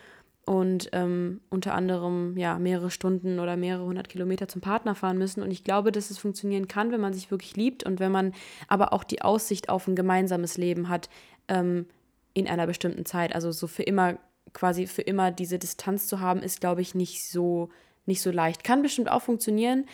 und 0.46 0.90
ähm, 0.92 1.42
unter 1.50 1.74
anderem 1.76 2.36
ja 2.36 2.58
mehrere 2.58 2.90
Stunden 2.90 3.40
oder 3.40 3.58
mehrere 3.58 3.86
hundert 3.86 4.10
Kilometer 4.10 4.48
zum 4.48 4.62
Partner 4.62 4.96
fahren 4.96 5.18
müssen. 5.18 5.44
Und 5.44 5.52
ich 5.52 5.64
glaube, 5.64 5.92
dass 5.92 6.10
es 6.10 6.18
funktionieren 6.18 6.68
kann, 6.68 6.92
wenn 6.92 7.02
man 7.02 7.14
sich 7.14 7.30
wirklich 7.30 7.56
liebt 7.56 7.84
und 7.84 8.00
wenn 8.00 8.12
man 8.12 8.34
aber 8.68 8.92
auch 8.94 9.04
die 9.04 9.22
Aussicht 9.22 9.70
auf 9.70 9.88
ein 9.88 9.96
gemeinsames 9.96 10.58
Leben 10.58 10.90
hat 10.90 11.10
ähm, 11.48 11.86
in 12.34 12.48
einer 12.48 12.66
bestimmten 12.68 13.06
Zeit. 13.06 13.36
Also 13.36 13.52
so 13.52 13.68
für 13.68 13.84
immer 13.84 14.18
quasi 14.54 14.88
für 14.88 15.04
immer 15.04 15.32
diese 15.32 15.60
Distanz 15.60 16.08
zu 16.08 16.20
haben, 16.20 16.42
ist 16.42 16.60
glaube 16.60 16.82
ich 16.82 16.96
nicht 16.96 17.30
so 17.30 17.70
nicht 18.06 18.22
so 18.22 18.32
leicht. 18.32 18.64
Kann 18.64 18.82
bestimmt 18.82 19.12
auch 19.12 19.22
funktionieren. 19.22 19.86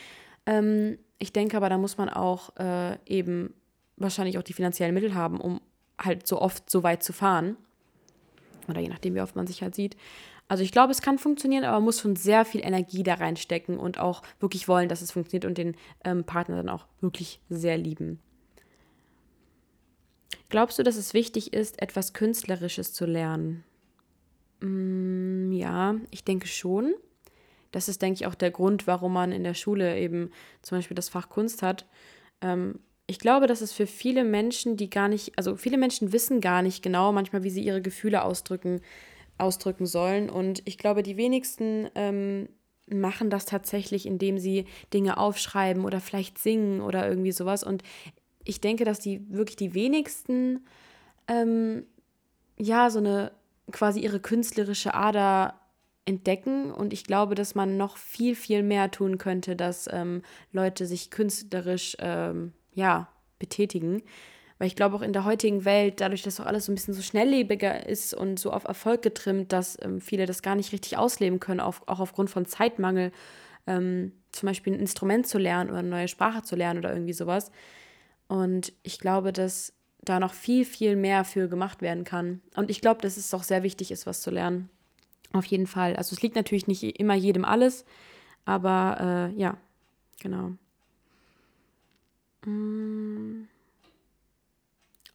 Ähm, 0.46 0.98
ich 1.20 1.34
denke 1.34 1.58
aber, 1.58 1.70
da 1.70 1.77
muss 1.77 1.98
man 1.98 2.10
auch 2.10 2.56
äh, 2.58 2.98
eben 3.06 3.54
wahrscheinlich 3.98 4.38
auch 4.38 4.44
die 4.44 4.54
finanziellen 4.54 4.94
Mittel 4.94 5.13
haben, 5.13 5.42
um 5.42 5.60
halt 6.00 6.27
so 6.27 6.42
oft 6.42 6.70
so 6.70 6.84
weit 6.84 7.04
zu 7.04 7.12
fahren. 7.12 7.58
Oder 8.68 8.82
je 8.82 8.90
nachdem, 8.90 9.16
wie 9.16 9.22
oft 9.22 9.36
man 9.36 9.48
sich 9.48 9.62
halt 9.62 9.76
sieht. 9.76 9.96
Also 10.48 10.64
ich 10.64 10.72
glaube, 10.72 10.92
es 10.92 11.02
kann 11.02 11.18
funktionieren, 11.18 11.64
aber 11.64 11.78
man 11.78 11.86
muss 11.86 12.00
schon 12.00 12.16
sehr 12.16 12.46
viel 12.46 12.62
Energie 12.64 13.04
da 13.04 13.16
reinstecken 13.16 13.78
und 13.78 14.00
auch 14.00 14.22
wirklich 14.40 14.68
wollen, 14.68 14.90
dass 14.90 15.02
es 15.02 15.12
funktioniert 15.12 15.46
und 15.46 15.58
den 15.58 15.76
ähm, 16.04 16.24
Partner 16.24 16.58
dann 16.58 16.70
auch 16.70 16.86
wirklich 17.02 17.40
sehr 17.50 17.78
lieben. 17.78 18.20
Glaubst 20.50 20.80
du, 20.80 20.84
dass 20.84 20.96
es 20.96 21.14
wichtig 21.14 21.54
ist, 21.54 21.82
etwas 21.82 22.14
Künstlerisches 22.14 22.94
zu 22.94 23.06
lernen? 23.06 23.66
Mm, 24.62 25.52
ja, 25.52 25.96
ich 26.12 26.24
denke 26.24 26.48
schon 26.48 26.94
das 27.72 27.90
ist, 27.90 28.02
denke 28.02 28.16
ich, 28.16 28.26
auch 28.28 28.36
der 28.36 28.52
Grund, 28.52 28.88
warum 28.88 29.14
man 29.14 29.32
in 29.32 29.44
der 29.44 29.54
Schule 29.54 30.00
eben 30.00 30.32
zum 30.62 30.78
Beispiel 30.78 30.96
das 30.96 31.10
Fach 31.10 31.30
Kunst 31.30 31.62
hat. 31.62 31.86
Ähm, 32.42 32.80
ich 33.08 33.20
glaube, 33.20 33.48
dass 33.48 33.62
es 33.62 33.72
für 33.72 33.88
viele 33.88 34.26
Menschen, 34.26 34.76
die 34.76 34.90
gar 34.90 35.08
nicht, 35.08 35.38
also 35.38 35.56
viele 35.56 35.78
Menschen 35.78 36.12
wissen 36.12 36.42
gar 36.42 36.62
nicht 36.62 36.84
genau 36.84 37.14
manchmal, 37.14 37.44
wie 37.44 37.50
sie 37.50 37.64
ihre 37.64 37.82
Gefühle 37.82 38.24
ausdrücken, 38.24 38.82
ausdrücken 39.38 39.86
sollen. 39.86 40.30
Und 40.30 40.62
ich 40.66 40.78
glaube, 40.78 41.04
die 41.04 41.16
wenigsten 41.16 41.90
ähm, 41.96 42.50
machen 42.90 43.30
das 43.30 43.46
tatsächlich, 43.46 44.06
indem 44.06 44.38
sie 44.38 44.66
Dinge 44.94 45.18
aufschreiben 45.18 45.86
oder 45.86 46.02
vielleicht 46.02 46.38
singen 46.38 46.82
oder 46.82 47.08
irgendwie 47.08 47.32
sowas. 47.32 47.64
Und 47.64 47.82
ich 48.44 48.60
denke, 48.60 48.84
dass 48.84 49.00
die 49.00 49.26
wirklich 49.30 49.56
die 49.56 49.74
wenigsten 49.74 50.66
ähm, 51.30 51.86
ja 52.58 52.90
so 52.90 53.00
eine 53.00 53.32
quasi 53.72 54.02
ihre 54.02 54.20
künstlerische 54.20 54.94
Ader 54.94 55.60
entdecken 56.06 56.72
und 56.72 56.94
ich 56.94 57.04
glaube, 57.04 57.36
dass 57.36 57.54
man 57.54 57.76
noch 57.76 57.98
viel, 57.98 58.34
viel 58.36 58.64
mehr 58.64 58.92
tun 58.92 59.18
könnte, 59.18 59.58
dass 59.58 59.90
ähm, 59.92 60.22
Leute 60.54 60.86
sich 60.86 61.12
künstlerisch 61.12 61.98
ähm, 62.00 62.54
ja, 62.78 63.10
betätigen. 63.40 64.04
Weil 64.60 64.68
ich 64.68 64.76
glaube 64.76 64.96
auch 64.96 65.02
in 65.02 65.14
der 65.14 65.26
heutigen 65.26 65.66
Welt, 65.66 66.00
dadurch, 66.00 66.24
dass 66.24 66.40
auch 66.40 66.46
alles 66.46 66.66
so 66.66 66.72
ein 66.72 66.76
bisschen 66.76 66.94
so 66.94 67.02
schnelllebiger 67.02 67.88
ist 67.88 68.14
und 68.14 68.40
so 68.40 68.52
auf 68.52 68.64
Erfolg 68.64 69.02
getrimmt, 69.02 69.52
dass 69.52 69.78
ähm, 69.82 70.02
viele 70.02 70.26
das 70.26 70.42
gar 70.42 70.56
nicht 70.56 70.72
richtig 70.72 70.98
ausleben 70.98 71.40
können, 71.40 71.60
auf, 71.60 71.84
auch 71.88 72.00
aufgrund 72.00 72.30
von 72.30 72.46
Zeitmangel, 72.46 73.12
ähm, 73.68 74.14
zum 74.32 74.48
Beispiel 74.48 74.74
ein 74.74 74.80
Instrument 74.80 75.28
zu 75.28 75.38
lernen 75.38 75.70
oder 75.70 75.80
eine 75.80 75.90
neue 75.90 76.08
Sprache 76.08 76.42
zu 76.44 76.56
lernen 76.56 76.80
oder 76.80 76.94
irgendwie 76.94 77.14
sowas. 77.14 77.52
Und 78.28 78.74
ich 78.84 79.00
glaube, 79.00 79.32
dass 79.34 79.74
da 80.02 80.20
noch 80.20 80.34
viel, 80.34 80.66
viel 80.66 80.96
mehr 80.96 81.24
für 81.24 81.50
gemacht 81.50 81.82
werden 81.82 82.04
kann. 82.04 82.42
Und 82.56 82.70
ich 82.70 82.82
glaube, 82.82 83.02
dass 83.02 83.18
es 83.18 83.34
auch 83.34 83.44
sehr 83.44 83.64
wichtig 83.64 83.92
ist, 83.92 84.06
was 84.06 84.22
zu 84.22 84.32
lernen. 84.32 84.70
Auf 85.34 85.46
jeden 85.46 85.68
Fall. 85.68 85.96
Also 85.96 86.16
es 86.16 86.22
liegt 86.22 86.36
natürlich 86.36 86.68
nicht 86.68 86.84
immer 86.84 87.16
jedem 87.16 87.46
alles, 87.46 87.86
aber 88.46 89.32
äh, 89.36 89.40
ja, 89.40 89.58
genau. 90.22 90.54
Mm. 92.48 93.48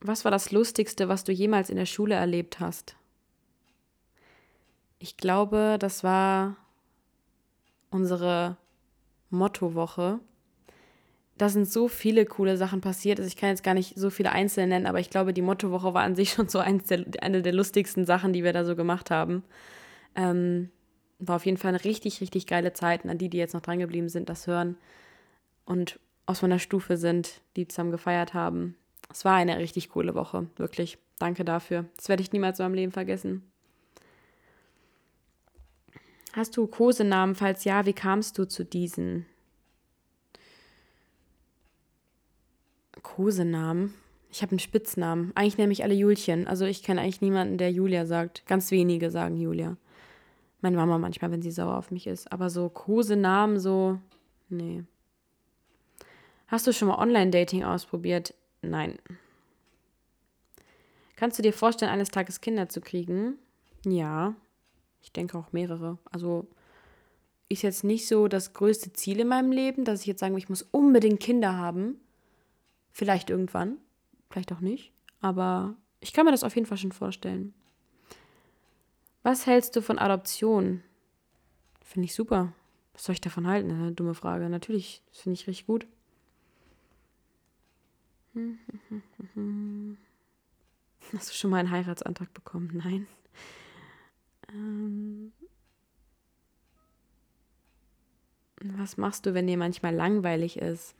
Was 0.00 0.24
war 0.24 0.30
das 0.30 0.50
Lustigste, 0.50 1.08
was 1.08 1.24
du 1.24 1.32
jemals 1.32 1.70
in 1.70 1.76
der 1.76 1.86
Schule 1.86 2.14
erlebt 2.14 2.60
hast? 2.60 2.96
Ich 4.98 5.16
glaube, 5.16 5.76
das 5.78 6.04
war 6.04 6.56
unsere 7.90 8.56
Mottowoche. 9.30 10.20
Da 11.38 11.48
sind 11.48 11.68
so 11.68 11.88
viele 11.88 12.26
coole 12.26 12.56
Sachen 12.56 12.80
passiert. 12.80 13.18
Also 13.18 13.28
ich 13.28 13.36
kann 13.36 13.48
jetzt 13.48 13.64
gar 13.64 13.74
nicht 13.74 13.96
so 13.96 14.10
viele 14.10 14.32
einzelne 14.32 14.66
nennen, 14.66 14.86
aber 14.86 15.00
ich 15.00 15.08
glaube, 15.08 15.32
die 15.32 15.42
Mottowoche 15.42 15.94
war 15.94 16.02
an 16.02 16.16
sich 16.16 16.32
schon 16.32 16.48
so 16.48 16.58
der, 16.60 17.04
eine 17.20 17.42
der 17.42 17.52
lustigsten 17.52 18.04
Sachen, 18.04 18.32
die 18.32 18.44
wir 18.44 18.52
da 18.52 18.64
so 18.64 18.76
gemacht 18.76 19.10
haben. 19.10 19.42
Ähm, 20.14 20.70
war 21.18 21.36
auf 21.36 21.46
jeden 21.46 21.56
Fall 21.56 21.70
eine 21.70 21.84
richtig, 21.84 22.20
richtig 22.20 22.46
geile 22.46 22.72
Zeit. 22.72 23.04
Und 23.04 23.10
an 23.10 23.18
die, 23.18 23.30
die 23.30 23.38
jetzt 23.38 23.54
noch 23.54 23.62
dran 23.62 23.78
geblieben 23.78 24.08
sind, 24.08 24.28
das 24.28 24.46
hören 24.46 24.76
und 25.64 25.98
aus 26.26 26.42
meiner 26.42 26.58
Stufe 26.58 26.96
sind, 26.96 27.40
die 27.56 27.68
zusammen 27.68 27.90
gefeiert 27.90 28.34
haben. 28.34 28.76
Es 29.10 29.24
war 29.24 29.34
eine 29.34 29.58
richtig 29.58 29.90
coole 29.90 30.14
Woche, 30.14 30.46
wirklich. 30.56 30.98
Danke 31.18 31.44
dafür. 31.44 31.84
Das 31.96 32.08
werde 32.08 32.22
ich 32.22 32.32
niemals 32.32 32.58
so 32.58 32.64
im 32.64 32.74
Leben 32.74 32.92
vergessen. 32.92 33.42
Hast 36.32 36.56
du 36.56 36.66
Kosenamen? 36.66 37.34
Falls 37.34 37.64
ja, 37.64 37.84
wie 37.84 37.92
kamst 37.92 38.38
du 38.38 38.44
zu 38.46 38.64
diesen? 38.64 39.26
Kosenamen? 43.02 43.94
Ich 44.30 44.40
habe 44.40 44.52
einen 44.52 44.58
Spitznamen. 44.58 45.32
Eigentlich 45.34 45.58
nenne 45.58 45.72
ich 45.72 45.84
alle 45.84 45.94
Julchen. 45.94 46.46
Also 46.46 46.64
ich 46.64 46.82
kenne 46.82 47.02
eigentlich 47.02 47.20
niemanden, 47.20 47.58
der 47.58 47.70
Julia 47.70 48.06
sagt. 48.06 48.46
Ganz 48.46 48.70
wenige 48.70 49.10
sagen 49.10 49.36
Julia. 49.36 49.76
Meine 50.62 50.76
Mama 50.76 50.96
manchmal, 50.96 51.30
wenn 51.30 51.42
sie 51.42 51.50
sauer 51.50 51.76
auf 51.76 51.90
mich 51.90 52.06
ist. 52.06 52.32
Aber 52.32 52.48
so 52.48 52.70
Kosenamen, 52.70 53.60
so, 53.60 53.98
nee. 54.48 54.84
Hast 56.52 56.66
du 56.66 56.72
schon 56.74 56.88
mal 56.88 56.98
Online-Dating 56.98 57.64
ausprobiert? 57.64 58.34
Nein. 58.60 58.98
Kannst 61.16 61.38
du 61.38 61.42
dir 61.42 61.54
vorstellen, 61.54 61.90
eines 61.90 62.10
Tages 62.10 62.42
Kinder 62.42 62.68
zu 62.68 62.82
kriegen? 62.82 63.38
Ja. 63.86 64.34
Ich 65.00 65.12
denke 65.12 65.38
auch 65.38 65.54
mehrere. 65.54 65.96
Also 66.10 66.46
ist 67.48 67.62
jetzt 67.62 67.84
nicht 67.84 68.06
so 68.06 68.28
das 68.28 68.52
größte 68.52 68.92
Ziel 68.92 69.20
in 69.20 69.28
meinem 69.28 69.50
Leben, 69.50 69.86
dass 69.86 70.02
ich 70.02 70.06
jetzt 70.06 70.20
sage, 70.20 70.36
ich 70.36 70.50
muss 70.50 70.60
unbedingt 70.60 71.20
Kinder 71.20 71.56
haben. 71.56 71.98
Vielleicht 72.90 73.30
irgendwann, 73.30 73.78
vielleicht 74.28 74.52
auch 74.52 74.60
nicht. 74.60 74.92
Aber 75.22 75.74
ich 76.00 76.12
kann 76.12 76.26
mir 76.26 76.32
das 76.32 76.44
auf 76.44 76.54
jeden 76.54 76.66
Fall 76.66 76.76
schon 76.76 76.92
vorstellen. 76.92 77.54
Was 79.22 79.46
hältst 79.46 79.74
du 79.74 79.80
von 79.80 79.98
Adoption? 79.98 80.82
Finde 81.80 82.04
ich 82.04 82.14
super. 82.14 82.52
Was 82.92 83.04
soll 83.04 83.14
ich 83.14 83.22
davon 83.22 83.46
halten? 83.46 83.70
Eine 83.70 83.92
dumme 83.92 84.12
Frage. 84.12 84.50
Natürlich, 84.50 85.02
das 85.08 85.22
finde 85.22 85.40
ich 85.40 85.46
richtig 85.46 85.66
gut. 85.66 85.86
Hast 91.12 91.30
du 91.30 91.34
schon 91.34 91.50
mal 91.50 91.58
einen 91.58 91.70
Heiratsantrag 91.70 92.32
bekommen? 92.32 92.70
Nein. 92.82 93.06
Ähm 94.48 95.32
Was 98.78 98.96
machst 98.96 99.26
du, 99.26 99.34
wenn 99.34 99.46
dir 99.46 99.58
manchmal 99.58 99.94
langweilig 99.94 100.56
ist? 100.58 100.94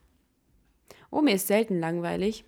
Oh, 1.11 1.21
mir 1.23 1.35
ist 1.35 1.47
selten 1.47 1.79
langweilig. 1.79 2.45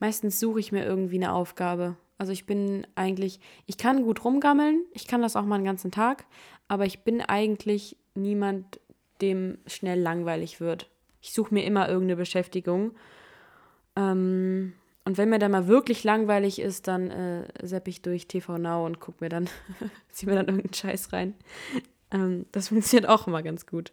Meistens 0.00 0.40
suche 0.40 0.60
ich 0.60 0.72
mir 0.72 0.84
irgendwie 0.84 1.16
eine 1.16 1.32
Aufgabe. 1.32 1.96
Also 2.18 2.32
ich 2.32 2.46
bin 2.46 2.86
eigentlich, 2.94 3.40
ich 3.66 3.76
kann 3.76 4.04
gut 4.04 4.24
rumgammeln, 4.24 4.84
ich 4.92 5.06
kann 5.06 5.22
das 5.22 5.36
auch 5.36 5.44
mal 5.44 5.56
einen 5.56 5.64
ganzen 5.64 5.90
Tag, 5.90 6.26
aber 6.68 6.86
ich 6.86 7.00
bin 7.00 7.20
eigentlich 7.20 7.96
niemand, 8.14 8.80
dem 9.20 9.58
schnell 9.66 10.00
langweilig 10.00 10.60
wird. 10.60 10.90
Ich 11.20 11.32
suche 11.32 11.54
mir 11.54 11.64
immer 11.64 11.88
irgendeine 11.88 12.16
Beschäftigung. 12.16 12.92
Ähm, 13.96 14.74
und 15.04 15.18
wenn 15.18 15.28
mir 15.28 15.38
dann 15.38 15.50
mal 15.50 15.66
wirklich 15.66 16.02
langweilig 16.02 16.60
ist, 16.60 16.88
dann 16.88 17.10
äh, 17.10 17.46
sepp 17.62 17.88
ich 17.88 18.00
durch 18.02 18.26
TV 18.26 18.58
Now 18.58 18.86
und 18.86 19.00
guck 19.00 19.20
mir 19.20 19.28
dann, 19.28 19.48
zieh 20.10 20.26
mir 20.26 20.34
dann 20.34 20.46
irgendeinen 20.46 20.74
Scheiß 20.74 21.12
rein. 21.12 21.34
Ähm, 22.10 22.46
das 22.52 22.68
funktioniert 22.70 23.08
auch 23.08 23.26
immer 23.26 23.42
ganz 23.42 23.66
gut. 23.66 23.92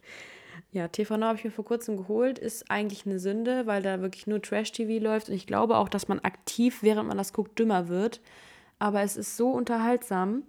Ja, 0.72 0.88
TV 0.88 1.17
Now 1.17 1.27
habe 1.27 1.38
ich 1.38 1.43
mir 1.43 1.51
vor 1.51 1.65
kurzem 1.65 1.98
geholt, 1.98 2.39
ist 2.39 2.72
eigentlich 2.72 3.05
eine 3.05 3.20
Sünde, 3.20 3.67
weil 3.67 3.81
da 3.81 4.00
wirklich 4.00 4.25
nur 4.25 4.41
Trash-TV 4.41 5.03
läuft. 5.03 5.27
Und 5.27 5.36
ich 5.36 5.48
glaube 5.48 5.75
auch, 5.75 5.89
dass 5.89 6.08
man 6.08 6.20
aktiv, 6.20 6.81
während 6.81 7.10
man 7.10 7.17
das 7.17 7.34
guckt, 7.34 7.60
dümmer 7.60 7.89
wird. 7.89 8.22
Aber 8.79 9.01
es 9.01 9.17
ist 9.17 9.36
so 9.36 9.50
unterhaltsam, 9.50 10.43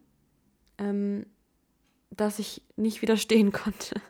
ähm, 0.79 1.27
dass 2.11 2.39
ich 2.39 2.63
nicht 2.77 3.03
widerstehen 3.03 3.51
konnte. 3.53 4.01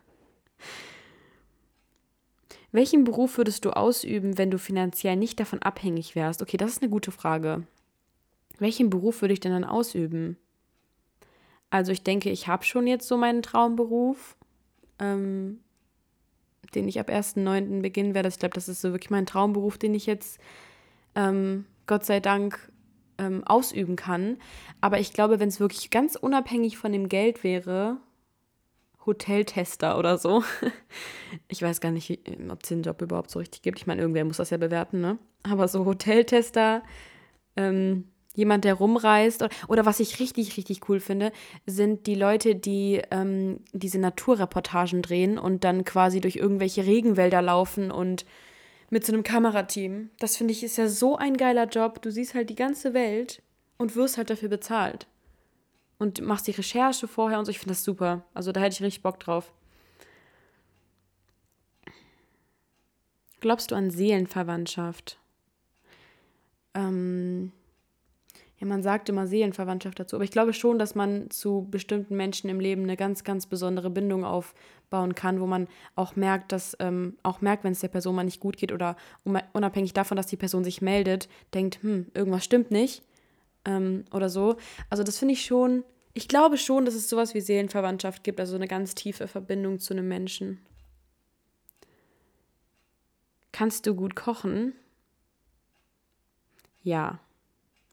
Welchen 2.73 3.05
Beruf 3.05 3.37
würdest 3.37 3.67
du 3.67 3.71
ausüben, 3.71 4.39
wenn 4.39 4.51
du 4.51 4.59
finanziell 4.59 5.17
nicht 5.17 5.39
davon 5.39 5.61
abhängig 5.61 6.17
wärst? 6.17 6.41
Okay, 6.41 6.57
das 6.57 6.73
ist 6.73 6.83
eine 6.83 6.91
gute 6.91 7.13
Frage. 7.13 7.67
Welchen 8.59 8.89
Beruf 8.89 9.21
würde 9.21 9.35
ich 9.35 9.41
denn 9.41 9.53
dann 9.53 9.65
ausüben? 9.65 10.39
Also 11.69 11.93
ich 11.93 12.03
denke, 12.03 12.31
ich 12.31 12.49
habe 12.49 12.65
schon 12.65 12.87
jetzt 12.87 13.07
so 13.07 13.17
meinen 13.19 13.43
Traumberuf, 13.43 14.37
ähm, 14.99 15.61
den 16.75 16.89
ich 16.89 16.99
ab 16.99 17.11
1.9. 17.11 17.83
beginnen 17.83 18.15
werde. 18.15 18.29
Ich 18.29 18.39
glaube, 18.39 18.55
das 18.55 18.69
ist 18.69 18.81
so 18.81 18.93
wirklich 18.93 19.11
mein 19.11 19.27
Traumberuf, 19.27 19.77
den 19.77 19.95
ich 19.95 20.07
jetzt, 20.07 20.41
ähm, 21.15 21.67
Gott 21.87 22.07
sei 22.07 22.21
Dank, 22.21 22.71
ähm, 23.19 23.45
ausüben 23.45 23.97
kann. 23.97 24.39
Aber 24.81 24.99
ich 24.99 25.13
glaube, 25.13 25.41
wenn 25.41 25.49
es 25.49 25.61
wirklich 25.61 25.91
ganz 25.91 26.17
unabhängig 26.17 26.79
von 26.79 26.93
dem 26.93 27.09
Geld 27.09 27.45
wäre, 27.45 27.99
Hoteltester 29.07 29.99
oder 29.99 30.19
so. 30.19 30.45
Ich 31.49 31.63
weiß 31.63 31.81
gar 31.81 31.93
nicht, 31.93 32.21
ob 32.51 32.63
es 32.63 32.69
den 32.69 32.83
Job 32.83 33.01
überhaupt 33.01 33.31
so 33.31 33.39
richtig 33.39 33.63
gibt. 33.63 33.79
Ich 33.79 33.87
meine, 33.87 34.03
irgendwer 34.03 34.25
muss 34.27 34.37
das 34.37 34.51
ja 34.51 34.59
bewerten, 34.59 35.01
ne? 35.01 35.19
Aber 35.45 35.67
so 35.67 35.87
Hoteltester, 35.87 36.83
ähm, 37.57 38.05
jemand, 38.35 38.65
der 38.65 38.75
rumreist. 38.75 39.43
Oder, 39.67 39.87
was 39.87 39.99
ich 39.99 40.21
richtig, 40.21 40.59
richtig 40.59 40.89
cool 40.91 41.01
finde, 41.01 41.33
sind 41.65 42.07
die 42.07 42.15
Leute, 42.15 42.55
die 42.55 43.01
ähm, 43.11 43.61
diese 43.73 43.99
Naturreportagen 43.99 45.01
drehen 45.01 45.39
und 45.39 45.65
dann 45.65 45.85
quasi 45.85 46.21
durch 46.21 46.37
irgendwelche 46.37 46.85
Regenwälder 46.85 47.41
laufen 47.41 47.91
und 47.91 48.27
mit 48.91 49.07
so 49.07 49.15
einem 49.15 49.23
Kamerateam. 49.23 50.11
Das 50.19 50.37
finde 50.37 50.53
ich 50.53 50.63
ist 50.63 50.77
ja 50.77 50.89
so 50.89 51.17
ein 51.17 51.39
geiler 51.39 51.67
Job. 51.67 52.03
Du 52.03 52.11
siehst 52.11 52.35
halt 52.35 52.51
die 52.51 52.57
ganze 52.57 52.93
Welt 52.93 53.43
und 53.79 53.97
wirst 53.97 54.19
halt 54.19 54.29
dafür 54.29 54.51
bezahlt 54.51 55.07
und 56.03 56.21
machst 56.21 56.49
die 56.49 56.53
Recherche 56.53 57.07
vorher 57.07 57.39
und 57.39 57.45
so. 57.45 57.51
Ich 57.51 57.61
finde 57.61 57.75
das 57.75 57.85
super. 57.85 58.25
Also 58.35 58.51
da 58.51 58.61
hätte 58.61 58.75
ich 58.75 58.83
richtig 58.83 59.03
Bock 59.03 59.21
drauf. 59.21 59.53
Glaubst 63.39 63.71
du 63.71 63.77
an 63.77 63.91
Seelenverwandtschaft? 63.91 65.21
Ähm, 66.75 67.53
ja, 68.59 68.67
man 68.67 68.83
sagt 68.83 69.09
immer 69.09 69.29
Seelenverwandtschaft 69.29 70.01
dazu, 70.01 70.17
aber 70.17 70.25
ich 70.25 70.33
glaube 70.33 70.53
schon, 70.53 70.81
dass 70.81 70.97
man 70.97 71.31
zu 71.31 71.69
bestimmten 71.71 72.17
Menschen 72.17 72.51
im 72.51 72.59
Leben 72.59 72.83
eine 72.83 72.97
ganz, 72.97 73.23
ganz 73.23 73.47
besondere 73.47 73.91
Bindung 73.91 74.25
aufbauen 74.25 75.15
kann, 75.15 75.41
wo 75.41 75.47
man 75.47 75.69
auch 75.95 76.17
merkt, 76.17 76.51
dass 76.51 76.77
ähm, 76.81 77.17
auch 77.23 77.41
merkt, 77.41 77.63
wenn 77.63 77.73
es 77.73 77.81
der 77.81 77.89
Person 77.89 78.17
mal 78.17 78.25
nicht 78.25 78.41
gut 78.41 78.57
geht 78.57 78.73
oder 78.73 78.97
unabhängig 79.53 79.93
davon, 79.93 80.17
dass 80.17 80.27
die 80.27 80.37
Person 80.37 80.65
sich 80.65 80.83
meldet, 80.83 81.29
denkt, 81.55 81.81
hm, 81.83 82.07
irgendwas 82.13 82.45
stimmt 82.45 82.73
nicht 82.73 83.05
ähm, 83.65 84.05
oder 84.13 84.29
so. 84.29 84.57
Also 84.91 85.03
das 85.03 85.19
finde 85.19 85.35
ich 85.35 85.45
schon, 85.45 85.85
ich 86.15 86.29
glaube 86.29 86.59
schon, 86.59 86.85
dass 86.85 86.95
es 86.95 87.09
sowas 87.09 87.35
wie 87.35 87.41
Seelenverwandtschaft 87.41 88.25
gibt, 88.25 88.41
also 88.41 88.57
eine 88.57 88.69
ganz 88.69 88.95
tiefe 88.95 89.29
Verbindung 89.29 89.79
zu 89.79 89.95
einem 89.95 90.09
Menschen. 90.09 90.61
Kannst 93.53 93.87
du 93.87 93.95
gut 93.95 94.17
kochen? 94.17 94.75
Ja. 96.83 97.19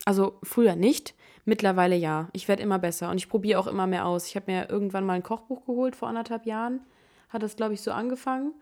Also 0.06 0.40
früher 0.44 0.76
nicht, 0.76 1.14
mittlerweile 1.46 1.96
ja. 1.96 2.30
Ich 2.34 2.48
werde 2.48 2.64
immer 2.64 2.80
besser 2.80 3.12
und 3.12 3.18
ich 3.18 3.30
probiere 3.30 3.60
auch 3.60 3.68
immer 3.68 3.86
mehr 3.86 4.06
aus. 4.06 4.28
Ich 4.28 4.36
habe 4.36 4.52
mir 4.52 4.70
irgendwann 4.70 5.06
mal 5.06 5.14
ein 5.14 5.24
Kochbuch 5.24 5.66
geholt 5.66 5.96
vor 5.96 6.08
anderthalb 6.08 6.46
Jahren. 6.46 6.82
Hat 7.30 7.44
das, 7.44 7.56
glaube 7.56 7.74
ich, 7.74 7.82
so 7.82 7.92
angefangen 7.92 8.54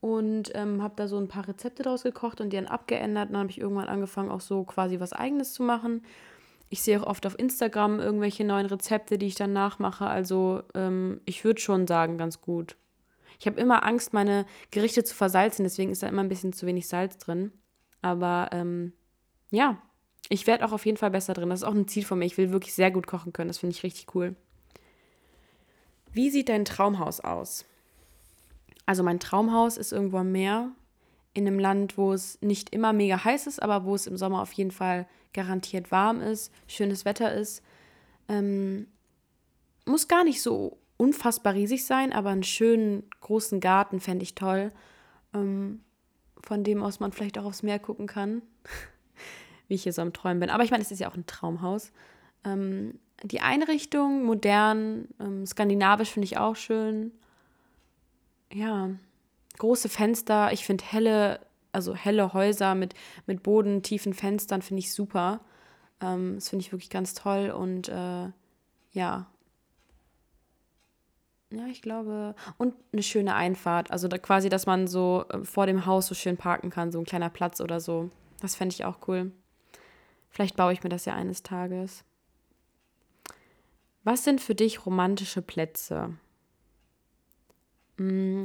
und 0.00 0.50
ähm, 0.54 0.82
habe 0.82 0.94
da 0.96 1.06
so 1.06 1.18
ein 1.18 1.28
paar 1.28 1.46
Rezepte 1.46 1.82
draus 1.82 2.02
gekocht 2.02 2.40
und 2.40 2.50
die 2.50 2.56
dann 2.56 2.66
abgeändert. 2.66 3.28
Und 3.28 3.34
dann 3.34 3.42
habe 3.42 3.50
ich 3.50 3.60
irgendwann 3.60 3.88
angefangen, 3.88 4.30
auch 4.30 4.40
so 4.40 4.64
quasi 4.64 4.98
was 4.98 5.12
Eigenes 5.12 5.52
zu 5.52 5.62
machen 5.62 6.02
ich 6.68 6.82
sehe 6.82 7.00
auch 7.00 7.06
oft 7.06 7.26
auf 7.26 7.38
Instagram 7.38 8.00
irgendwelche 8.00 8.44
neuen 8.44 8.66
Rezepte, 8.66 9.18
die 9.18 9.26
ich 9.26 9.34
dann 9.34 9.52
nachmache. 9.52 10.06
Also 10.06 10.62
ähm, 10.74 11.20
ich 11.24 11.44
würde 11.44 11.60
schon 11.60 11.86
sagen, 11.86 12.18
ganz 12.18 12.40
gut. 12.40 12.76
Ich 13.38 13.46
habe 13.46 13.60
immer 13.60 13.84
Angst, 13.84 14.12
meine 14.12 14.46
Gerichte 14.70 15.04
zu 15.04 15.14
versalzen, 15.14 15.64
deswegen 15.64 15.92
ist 15.92 16.02
da 16.02 16.08
immer 16.08 16.22
ein 16.22 16.28
bisschen 16.28 16.52
zu 16.52 16.66
wenig 16.66 16.88
Salz 16.88 17.18
drin. 17.18 17.52
Aber 18.02 18.48
ähm, 18.52 18.92
ja, 19.50 19.80
ich 20.28 20.46
werde 20.46 20.64
auch 20.64 20.72
auf 20.72 20.86
jeden 20.86 20.98
Fall 20.98 21.10
besser 21.10 21.34
drin. 21.34 21.50
Das 21.50 21.60
ist 21.60 21.68
auch 21.68 21.74
ein 21.74 21.88
Ziel 21.88 22.04
von 22.04 22.18
mir. 22.18 22.24
Ich 22.24 22.38
will 22.38 22.50
wirklich 22.50 22.74
sehr 22.74 22.90
gut 22.90 23.06
kochen 23.06 23.32
können. 23.32 23.48
Das 23.48 23.58
finde 23.58 23.76
ich 23.76 23.82
richtig 23.82 24.14
cool. 24.14 24.34
Wie 26.12 26.30
sieht 26.30 26.48
dein 26.48 26.64
Traumhaus 26.64 27.20
aus? 27.20 27.66
Also 28.86 29.02
mein 29.02 29.20
Traumhaus 29.20 29.76
ist 29.76 29.92
irgendwo 29.92 30.18
am 30.18 30.32
Meer 30.32 30.70
in 31.36 31.46
einem 31.46 31.58
Land, 31.58 31.98
wo 31.98 32.12
es 32.12 32.40
nicht 32.40 32.70
immer 32.70 32.92
mega 32.92 33.22
heiß 33.22 33.46
ist, 33.46 33.62
aber 33.62 33.84
wo 33.84 33.94
es 33.94 34.06
im 34.06 34.16
Sommer 34.16 34.40
auf 34.40 34.52
jeden 34.52 34.70
Fall 34.70 35.06
garantiert 35.34 35.90
warm 35.90 36.20
ist, 36.20 36.52
schönes 36.66 37.04
Wetter 37.04 37.32
ist. 37.34 37.62
Ähm, 38.28 38.86
muss 39.84 40.08
gar 40.08 40.24
nicht 40.24 40.42
so 40.42 40.78
unfassbar 40.96 41.52
riesig 41.52 41.84
sein, 41.84 42.12
aber 42.12 42.30
einen 42.30 42.42
schönen 42.42 43.02
großen 43.20 43.60
Garten 43.60 44.00
fände 44.00 44.22
ich 44.22 44.34
toll, 44.34 44.72
ähm, 45.34 45.82
von 46.42 46.64
dem 46.64 46.82
aus 46.82 47.00
man 47.00 47.12
vielleicht 47.12 47.38
auch 47.38 47.44
aufs 47.44 47.62
Meer 47.62 47.78
gucken 47.78 48.06
kann, 48.06 48.40
wie 49.68 49.74
ich 49.74 49.82
hier 49.82 49.92
so 49.92 50.00
am 50.00 50.14
Träumen 50.14 50.40
bin. 50.40 50.50
Aber 50.50 50.64
ich 50.64 50.70
meine, 50.70 50.82
es 50.82 50.90
ist 50.90 51.00
ja 51.00 51.10
auch 51.10 51.16
ein 51.16 51.26
Traumhaus. 51.26 51.92
Ähm, 52.44 52.98
die 53.22 53.40
Einrichtung, 53.40 54.24
modern, 54.24 55.08
ähm, 55.20 55.44
skandinavisch 55.46 56.10
finde 56.10 56.24
ich 56.24 56.38
auch 56.38 56.56
schön. 56.56 57.12
Ja, 58.52 58.90
große 59.58 59.88
Fenster. 59.88 60.52
Ich 60.52 60.64
finde 60.64 60.84
helle, 60.84 61.40
also 61.72 61.94
helle 61.94 62.32
Häuser 62.32 62.74
mit, 62.74 62.94
mit 63.26 63.42
bodentiefen 63.42 64.14
Fenstern 64.14 64.62
finde 64.62 64.80
ich 64.80 64.92
super. 64.92 65.40
Ähm, 66.00 66.36
das 66.36 66.48
finde 66.48 66.64
ich 66.64 66.72
wirklich 66.72 66.90
ganz 66.90 67.14
toll 67.14 67.50
und 67.50 67.88
äh, 67.88 68.30
ja. 68.92 69.26
Ja, 71.52 71.66
ich 71.68 71.80
glaube. 71.80 72.34
Und 72.58 72.74
eine 72.92 73.02
schöne 73.02 73.34
Einfahrt. 73.34 73.90
Also 73.90 74.08
da 74.08 74.18
quasi, 74.18 74.48
dass 74.48 74.66
man 74.66 74.88
so 74.88 75.24
äh, 75.30 75.44
vor 75.44 75.66
dem 75.66 75.86
Haus 75.86 76.06
so 76.06 76.14
schön 76.14 76.36
parken 76.36 76.70
kann, 76.70 76.92
so 76.92 76.98
ein 76.98 77.04
kleiner 77.04 77.30
Platz 77.30 77.60
oder 77.60 77.80
so. 77.80 78.10
Das 78.40 78.56
fände 78.56 78.74
ich 78.74 78.84
auch 78.84 78.98
cool. 79.08 79.32
Vielleicht 80.30 80.56
baue 80.56 80.72
ich 80.72 80.82
mir 80.82 80.90
das 80.90 81.04
ja 81.04 81.14
eines 81.14 81.42
Tages. 81.42 82.04
Was 84.04 84.24
sind 84.24 84.40
für 84.40 84.54
dich 84.54 84.86
romantische 84.86 85.42
Plätze? 85.42 86.16
Hm, 87.98 88.42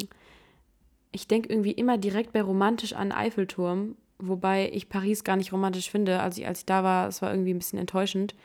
ich 1.12 1.28
denke 1.28 1.50
irgendwie 1.50 1.72
immer 1.72 1.98
direkt 1.98 2.34
bei 2.34 2.42
romantisch 2.42 2.94
an 2.94 3.12
Eiffelturm, 3.12 3.96
wobei 4.20 4.70
ich 4.72 4.90
Paris 4.90 5.24
gar 5.24 5.36
nicht 5.36 5.52
romantisch 5.52 5.90
finde. 5.90 6.20
Als 6.22 6.38
ich, 6.38 6.48
als 6.48 6.60
ich 6.60 6.66
da 6.66 6.84
war, 6.84 7.08
es 7.08 7.22
war 7.22 7.32
irgendwie 7.32 7.54
ein 7.54 7.58
bisschen 7.58 7.80
enttäuschend. 7.80 8.36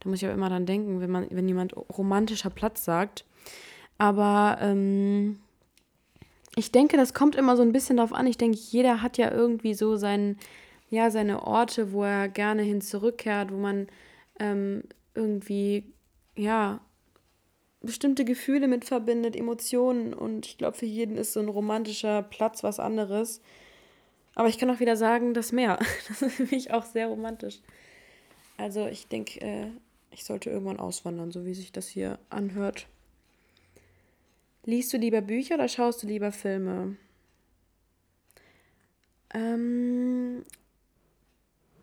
Da 0.00 0.10
muss 0.10 0.20
ich 0.22 0.28
auch 0.28 0.34
immer 0.34 0.48
dran 0.48 0.66
denken, 0.66 1.00
wenn 1.00 1.10
man, 1.10 1.26
wenn 1.30 1.48
jemand 1.48 1.74
romantischer 1.76 2.50
Platz 2.50 2.84
sagt. 2.84 3.24
Aber 3.96 4.58
ähm, 4.60 5.38
ich 6.56 6.72
denke, 6.72 6.96
das 6.96 7.14
kommt 7.14 7.36
immer 7.36 7.56
so 7.56 7.62
ein 7.62 7.72
bisschen 7.72 7.96
darauf 7.96 8.12
an. 8.12 8.26
Ich 8.26 8.38
denke, 8.38 8.58
jeder 8.58 9.02
hat 9.02 9.16
ja 9.16 9.30
irgendwie 9.30 9.74
so 9.74 9.96
seinen, 9.96 10.38
ja, 10.90 11.10
seine 11.10 11.42
Orte, 11.42 11.92
wo 11.92 12.04
er 12.04 12.28
gerne 12.28 12.62
hin 12.62 12.80
zurückkehrt, 12.80 13.52
wo 13.52 13.56
man 13.56 13.88
ähm, 14.38 14.82
irgendwie, 15.14 15.84
ja, 16.36 16.80
bestimmte 17.84 18.24
Gefühle 18.24 18.68
mit 18.68 18.84
verbindet, 18.84 19.36
Emotionen. 19.36 20.14
Und 20.14 20.46
ich 20.46 20.58
glaube, 20.58 20.76
für 20.76 20.86
jeden 20.86 21.16
ist 21.16 21.32
so 21.32 21.40
ein 21.40 21.48
romantischer 21.48 22.22
Platz 22.22 22.62
was 22.62 22.80
anderes. 22.80 23.40
Aber 24.34 24.48
ich 24.48 24.58
kann 24.58 24.70
auch 24.70 24.80
wieder 24.80 24.96
sagen, 24.96 25.34
das 25.34 25.52
Meer. 25.52 25.78
Das 26.08 26.22
ist 26.22 26.34
für 26.34 26.44
mich 26.44 26.72
auch 26.72 26.84
sehr 26.84 27.08
romantisch. 27.08 27.60
Also 28.56 28.86
ich 28.86 29.08
denke, 29.08 29.40
äh, 29.40 29.66
ich 30.10 30.24
sollte 30.24 30.50
irgendwann 30.50 30.78
auswandern, 30.78 31.32
so 31.32 31.44
wie 31.44 31.54
sich 31.54 31.72
das 31.72 31.88
hier 31.88 32.18
anhört. 32.30 32.86
Liest 34.64 34.92
du 34.92 34.96
lieber 34.96 35.20
Bücher 35.20 35.56
oder 35.56 35.68
schaust 35.68 36.02
du 36.02 36.06
lieber 36.06 36.32
Filme? 36.32 36.96
Ähm, 39.34 40.44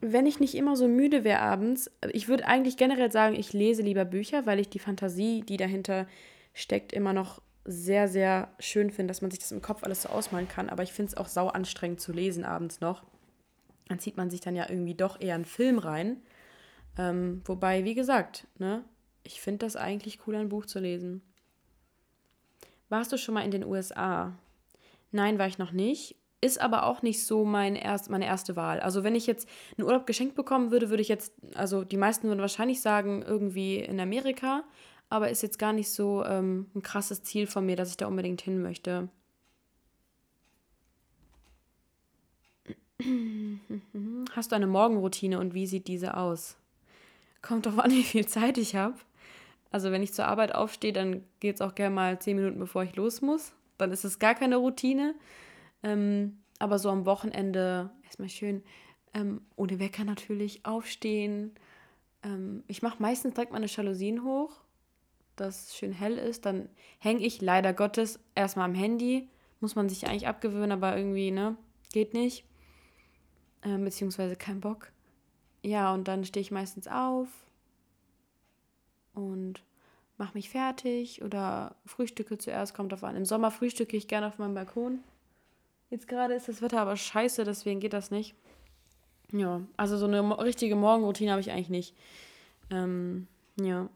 wenn 0.02 0.26
ich 0.26 0.40
nicht 0.40 0.56
immer 0.56 0.76
so 0.76 0.88
müde 0.88 1.24
wäre 1.24 1.40
abends, 1.40 1.90
ich 2.12 2.28
würde 2.28 2.48
eigentlich 2.48 2.76
generell 2.76 3.12
sagen, 3.12 3.36
ich 3.36 3.54
lese 3.54 3.84
lieber 3.84 4.04
Bücher, 4.04 4.46
weil 4.46 4.60
ich 4.60 4.70
die 4.70 4.80
Fantasie, 4.80 5.42
die 5.42 5.58
dahinter 5.58 6.08
steckt, 6.54 6.92
immer 6.92 7.14
noch 7.14 7.42
sehr, 7.64 8.08
sehr 8.08 8.54
schön 8.60 8.90
finde, 8.90 9.12
dass 9.12 9.22
man 9.22 9.30
sich 9.30 9.40
das 9.40 9.52
im 9.52 9.62
Kopf 9.62 9.84
alles 9.84 10.02
so 10.02 10.10
ausmalen 10.10 10.48
kann. 10.48 10.70
Aber 10.70 10.82
ich 10.84 10.92
finde 10.92 11.12
es 11.12 11.18
auch 11.18 11.28
sau 11.28 11.48
anstrengend 11.48 12.02
zu 12.02 12.12
lesen 12.12 12.44
abends 12.44 12.82
noch. 12.82 13.04
Dann 13.88 14.00
zieht 14.00 14.18
man 14.18 14.32
sich 14.32 14.42
dann 14.42 14.56
ja 14.56 14.68
irgendwie 14.70 14.96
doch 14.96 15.22
eher 15.22 15.36
einen 15.36 15.46
Film 15.46 15.78
rein. 15.78 16.18
Ähm, 16.98 17.42
wobei, 17.46 17.84
wie 17.84 17.94
gesagt, 17.94 18.48
ne, 18.58 18.84
ich 19.24 19.40
finde 19.40 19.66
das 19.66 19.76
eigentlich 19.76 20.20
cool, 20.26 20.36
ein 20.36 20.50
Buch 20.50 20.66
zu 20.66 20.80
lesen. 20.80 21.22
Warst 22.90 23.12
du 23.12 23.18
schon 23.18 23.36
mal 23.36 23.46
in 23.46 23.52
den 23.52 23.64
USA? 23.64 24.34
Nein, 25.12 25.38
war 25.38 25.48
ich 25.48 25.58
noch 25.58 25.72
nicht. 25.72 26.16
Ist 26.44 26.60
aber 26.60 26.86
auch 26.86 27.04
nicht 27.04 27.26
so 27.26 27.46
mein 27.46 27.76
erst, 27.76 28.10
meine 28.10 28.26
erste 28.26 28.56
Wahl. 28.56 28.80
Also 28.80 29.04
wenn 29.04 29.14
ich 29.14 29.28
jetzt 29.28 29.48
einen 29.78 29.86
Urlaub 29.86 30.08
geschenkt 30.08 30.36
bekommen 30.36 30.72
würde, 30.72 30.90
würde 30.90 31.02
ich 31.02 31.08
jetzt, 31.08 31.34
also 31.56 31.84
die 31.84 31.98
meisten 31.98 32.28
würden 32.28 32.42
wahrscheinlich 32.42 32.82
sagen, 32.82 33.22
irgendwie 33.22 33.78
in 33.78 34.00
Amerika, 34.00 34.64
aber 35.10 35.30
ist 35.30 35.44
jetzt 35.44 35.60
gar 35.60 35.72
nicht 35.72 35.92
so 35.92 36.26
ähm, 36.26 36.68
ein 36.74 36.82
krasses 36.82 37.22
Ziel 37.22 37.46
von 37.46 37.66
mir, 37.66 37.76
dass 37.76 37.92
ich 37.92 37.98
da 37.98 38.08
unbedingt 38.08 38.42
hin 38.42 38.62
möchte. 38.62 39.10
Hast 44.36 44.52
du 44.52 44.56
eine 44.56 44.68
Morgenroutine 44.68 45.40
und 45.40 45.54
wie 45.54 45.68
sieht 45.68 45.88
diese 45.88 46.18
aus? 46.18 46.58
Kommt 47.42 47.66
doch 47.66 47.78
an, 47.78 47.92
wie 47.92 48.04
viel 48.04 48.26
Zeit 48.26 48.58
ich 48.58 48.76
habe. 48.76 48.96
Also 49.72 49.92
wenn 49.92 50.04
ich 50.04 50.14
zur 50.14 50.26
Arbeit 50.26 50.54
aufstehe, 50.54 50.94
dann 50.94 51.24
geht 51.40 51.56
es 51.56 51.62
auch 51.62 51.76
gerne 51.76 51.96
mal 51.96 52.20
zehn 52.20 52.36
Minuten, 52.36 52.60
bevor 52.60 52.84
ich 52.84 52.96
los 52.96 53.22
muss. 53.22 53.54
Dann 53.78 53.92
ist 53.92 54.04
es 54.04 54.20
gar 54.20 54.36
keine 54.36 54.58
Routine. 54.58 55.16
Ähm, 55.84 56.40
aber 56.60 56.80
so 56.80 56.90
am 56.90 57.06
Wochenende 57.06 57.90
erstmal 58.04 58.30
schön 58.30 58.64
ähm, 59.14 59.42
ohne 59.56 59.80
Wecker 59.80 60.04
natürlich 60.04 60.66
aufstehen. 60.66 61.54
Ähm, 62.24 62.64
ich 62.68 62.82
mache 62.82 63.02
meistens 63.02 63.34
direkt 63.34 63.52
meine 63.52 63.68
Jalousien 63.68 64.24
hoch, 64.24 64.52
dass 65.36 65.68
es 65.68 65.76
schön 65.76 65.92
hell 65.92 66.18
ist. 66.18 66.46
Dann 66.46 66.70
hänge 67.00 67.22
ich 67.26 67.42
leider 67.42 67.74
Gottes 67.74 68.20
erstmal 68.36 68.66
am 68.66 68.76
Handy. 68.76 69.30
Muss 69.60 69.76
man 69.76 69.90
sich 69.90 70.08
eigentlich 70.08 70.28
abgewöhnen, 70.28 70.72
aber 70.72 70.98
irgendwie, 70.98 71.32
ne, 71.32 71.56
geht 71.92 72.14
nicht. 72.14 72.46
Ähm, 73.64 73.84
beziehungsweise 73.84 74.36
kein 74.36 74.60
Bock. 74.60 74.92
Ja, 75.64 75.94
und 75.94 76.08
dann 76.08 76.26
stehe 76.26 76.42
ich 76.42 76.52
meistens 76.52 76.88
auf 76.88 77.28
und 79.14 79.64
mache 80.18 80.34
mich 80.34 80.50
fertig 80.50 81.22
oder 81.22 81.76
frühstücke 81.86 82.38
zuerst, 82.38 82.74
kommt 82.74 82.94
auf 82.94 83.04
an. 83.04 83.16
Im 83.16 83.26
Sommer 83.26 83.52
frühstücke 83.52 83.98
ich 83.98 84.08
gerne 84.08 84.28
auf 84.28 84.40
meinem 84.40 84.56
Balkon. 84.56 85.04
Jetzt 85.92 86.08
gerade 86.08 86.34
ist 86.34 86.48
das 86.48 86.62
Wetter 86.62 86.80
aber 86.80 86.96
scheiße, 86.96 87.44
deswegen 87.44 87.82
geht 87.82 87.92
das 87.92 88.12
nicht. 88.12 88.34
Ja, 89.34 89.62
also 89.76 89.98
so 89.98 90.06
eine 90.06 90.40
richtige 90.40 90.78
Morgenroutine 90.78 91.32
habe 91.32 91.42
ich 91.42 91.52
eigentlich 91.52 91.70
nicht. 91.70 91.96
Ähm, 92.70 93.28
ja. 93.60 93.90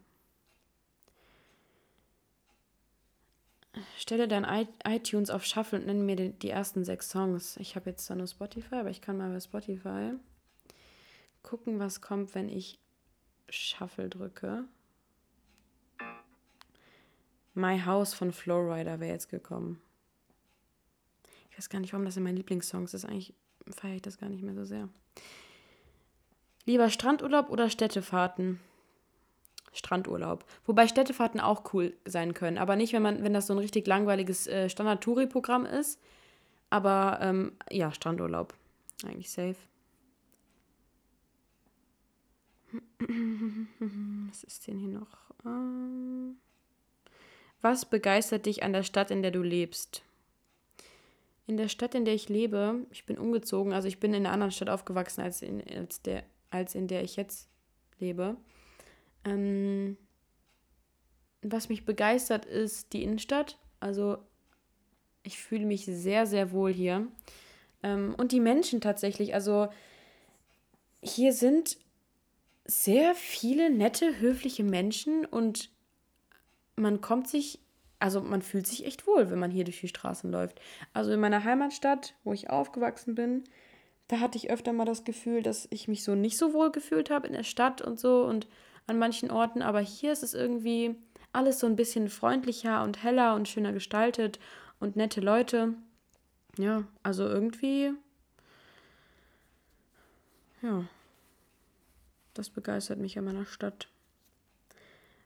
Stelle 3.98 4.28
dein 4.28 4.46
iTunes 4.86 5.30
auf 5.30 5.46
Shuffle 5.46 5.80
und 5.80 5.86
nenne 5.86 6.04
mir 6.04 6.18
die, 6.18 6.30
die 6.32 6.50
ersten 6.50 6.84
sechs 6.84 7.10
Songs. 7.10 7.56
Ich 7.58 7.78
habe 7.78 7.90
jetzt 7.90 8.06
zwar 8.06 8.18
nur 8.18 8.28
Spotify, 8.28 8.76
aber 8.76 8.90
ich 8.90 9.02
kann 9.02 9.18
mal 9.18 9.32
bei 9.32 9.40
Spotify 9.40 10.12
gucken, 11.44 11.80
was 11.80 12.02
kommt, 12.02 12.36
wenn 12.36 12.50
ich 12.50 12.78
Shuffle 13.50 14.10
drücke. 14.10 14.66
My 17.54 17.80
House 17.80 18.14
von 18.14 18.34
Flowrider 18.34 19.00
wäre 19.00 19.14
jetzt 19.14 19.30
gekommen. 19.30 19.82
Ich 21.56 21.60
weiß 21.60 21.70
gar 21.70 21.80
nicht, 21.80 21.94
warum 21.94 22.04
das 22.04 22.18
in 22.18 22.24
meinen 22.24 22.36
Lieblingssongs 22.36 22.94
ist. 22.94 23.06
Eigentlich 23.06 23.34
feiere 23.70 23.96
ich 23.96 24.02
das 24.02 24.18
gar 24.18 24.30
nicht 24.30 24.44
mehr 24.44 24.56
so 24.56 24.66
sehr. 24.66 24.90
Lieber 26.66 26.90
Strandurlaub 26.90 27.50
oder 27.50 27.70
Städtefahrten? 27.70 28.60
Strandurlaub. 29.72 30.44
Wobei 30.66 30.90
Städtefahrten 30.90 31.40
auch 31.40 31.74
cool 31.74 31.96
sein 32.04 32.34
können. 32.34 32.58
Aber 32.58 32.76
nicht, 32.76 32.92
wenn 32.92 33.02
man, 33.02 33.24
wenn 33.24 33.34
das 33.34 33.48
so 33.48 33.54
ein 33.54 33.60
richtig 33.60 33.88
langweiliges 33.88 34.48
äh, 34.48 34.68
Standard-Touri-Programm 34.70 35.66
ist. 35.66 35.98
Aber 36.70 37.20
ähm, 37.22 37.54
ja, 37.72 37.94
Strandurlaub. 37.94 38.54
Eigentlich 39.06 39.32
safe. 39.32 39.56
Was 44.28 44.44
ist 44.44 44.68
denn 44.68 44.78
hier 44.78 44.90
noch? 44.90 45.08
Ähm, 45.46 46.36
was 47.62 47.86
begeistert 47.86 48.46
dich 48.46 48.62
an 48.62 48.74
der 48.74 48.84
Stadt, 48.84 49.10
in 49.10 49.22
der 49.24 49.32
du 49.32 49.42
lebst? 49.42 50.05
In 51.48 51.58
der 51.58 51.68
Stadt, 51.68 51.94
in 51.94 52.06
der 52.06 52.16
ich 52.16 52.30
lebe, 52.30 52.86
ich 52.92 53.06
bin 53.06 53.18
umgezogen, 53.18 53.74
also 53.74 53.88
ich 53.88 54.00
bin 54.00 54.14
in 54.14 54.26
einer 54.26 54.34
anderen 54.34 54.52
Stadt 54.52 54.70
aufgewachsen, 54.70 55.22
als 55.22 55.42
in, 55.42 55.64
als 55.68 56.02
der, 56.02 56.24
als 56.50 56.74
in 56.74 56.88
der 56.88 57.04
ich 57.04 57.16
jetzt 57.16 57.50
lebe. 58.00 58.36
Ähm, 59.24 59.98
was 61.42 61.70
mich 61.70 61.86
begeistert, 61.86 62.46
ist 62.46 62.94
die 62.94 63.04
Innenstadt. 63.04 63.60
Also 63.80 64.18
ich 65.24 65.38
fühle 65.38 65.66
mich 65.66 65.86
sehr, 65.86 66.26
sehr 66.26 66.52
wohl 66.52 66.74
hier. 66.74 67.08
Ähm, 67.84 68.16
und 68.18 68.32
die 68.32 68.40
Menschen 68.40 68.82
tatsächlich. 68.82 69.34
Also 69.34 69.68
hier 71.04 71.34
sind 71.34 71.78
sehr 72.66 73.14
viele 73.14 73.70
nette, 73.70 74.20
höfliche 74.20 74.64
Menschen 74.64 75.26
und 75.26 75.70
man 76.76 77.00
kommt 77.00 77.28
sich 77.28 77.60
also 78.00 78.22
man 78.22 78.42
fühlt 78.42 78.68
sich 78.68 78.86
echt 78.86 79.08
wohl, 79.08 79.30
wenn 79.30 79.40
man 79.40 79.52
hier 79.52 79.64
durch 79.64 79.82
die 79.82 79.88
Straßen 79.88 80.32
läuft. 80.32 80.60
Also 80.94 81.12
in 81.12 81.20
meiner 81.20 81.44
Heimatstadt, 81.44 82.14
wo 82.24 82.34
ich 82.34 82.50
aufgewachsen 82.50 83.16
bin, 83.16 83.44
da 84.08 84.20
hatte 84.20 84.38
ich 84.38 84.52
öfter 84.52 84.74
mal 84.74 84.86
das 84.86 85.04
Gefühl, 85.04 85.42
dass 85.42 85.68
ich 85.72 85.88
mich 85.88 86.04
so 86.04 86.16
nicht 86.16 86.38
so 86.38 86.54
wohl 86.54 86.72
gefühlt 86.72 87.10
habe 87.10 87.28
in 87.28 87.34
der 87.34 87.44
Stadt 87.44 87.82
und 87.82 88.00
so 88.00 88.24
und 88.24 88.48
an 88.88 89.00
manchen 89.00 89.32
Orten. 89.32 89.62
Aber 89.62 89.80
hier 89.80 90.12
ist 90.12 90.24
es 90.24 90.34
irgendwie 90.34 90.96
alles 91.34 91.60
so 91.60 91.68
ein 91.68 91.76
bisschen 91.76 92.10
freundlicher 92.10 92.84
und 92.84 93.04
heller 93.04 93.36
und 93.36 93.48
schöner 93.48 93.74
gestaltet 93.74 94.40
und 94.80 94.96
nette 94.96 95.22
Leute. 95.22 95.74
Ja, 96.58 96.84
also 97.04 97.28
irgendwie. 97.28 97.94
Ja. 100.62 100.86
Das 102.34 102.50
begeistert 102.50 103.00
mich 103.00 103.18
an 103.18 103.26
meiner 103.26 103.46
Stadt. 103.46 103.88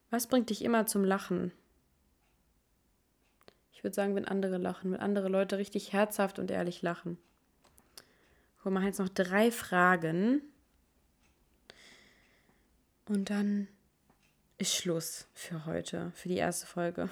Was 0.09 0.27
bringt 0.27 0.49
dich 0.49 0.63
immer 0.63 0.85
zum 0.85 1.03
Lachen? 1.03 1.51
Ich 3.79 3.83
würde 3.85 3.95
sagen, 3.95 4.13
wenn 4.13 4.25
andere 4.25 4.57
lachen, 4.57 4.91
wenn 4.91 4.99
andere 4.99 5.29
Leute 5.29 5.57
richtig 5.57 5.93
herzhaft 5.93 6.37
und 6.37 6.51
ehrlich 6.51 6.81
lachen. 6.81 7.17
Wir 8.61 8.73
machen 8.73 8.87
jetzt 8.87 8.99
noch 8.99 9.07
drei 9.07 9.51
Fragen. 9.51 10.41
Und 13.07 13.29
dann 13.29 13.69
ist 14.57 14.75
Schluss 14.75 15.27
für 15.33 15.65
heute, 15.65 16.11
für 16.13 16.27
die 16.27 16.35
erste 16.35 16.67
Folge. 16.67 17.09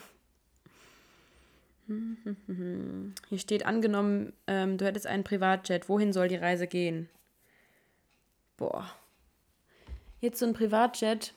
Hier 1.88 3.40
steht 3.40 3.66
angenommen, 3.66 4.34
ähm, 4.48 4.78
du 4.78 4.84
hättest 4.84 5.08
einen 5.08 5.24
Privatjet. 5.24 5.88
Wohin 5.88 6.12
soll 6.12 6.28
die 6.28 6.36
Reise 6.36 6.68
gehen? 6.68 7.08
Boah. 8.58 8.92
Jetzt 10.20 10.40
so 10.40 10.46
ein 10.46 10.54
Privatjet 10.54 11.34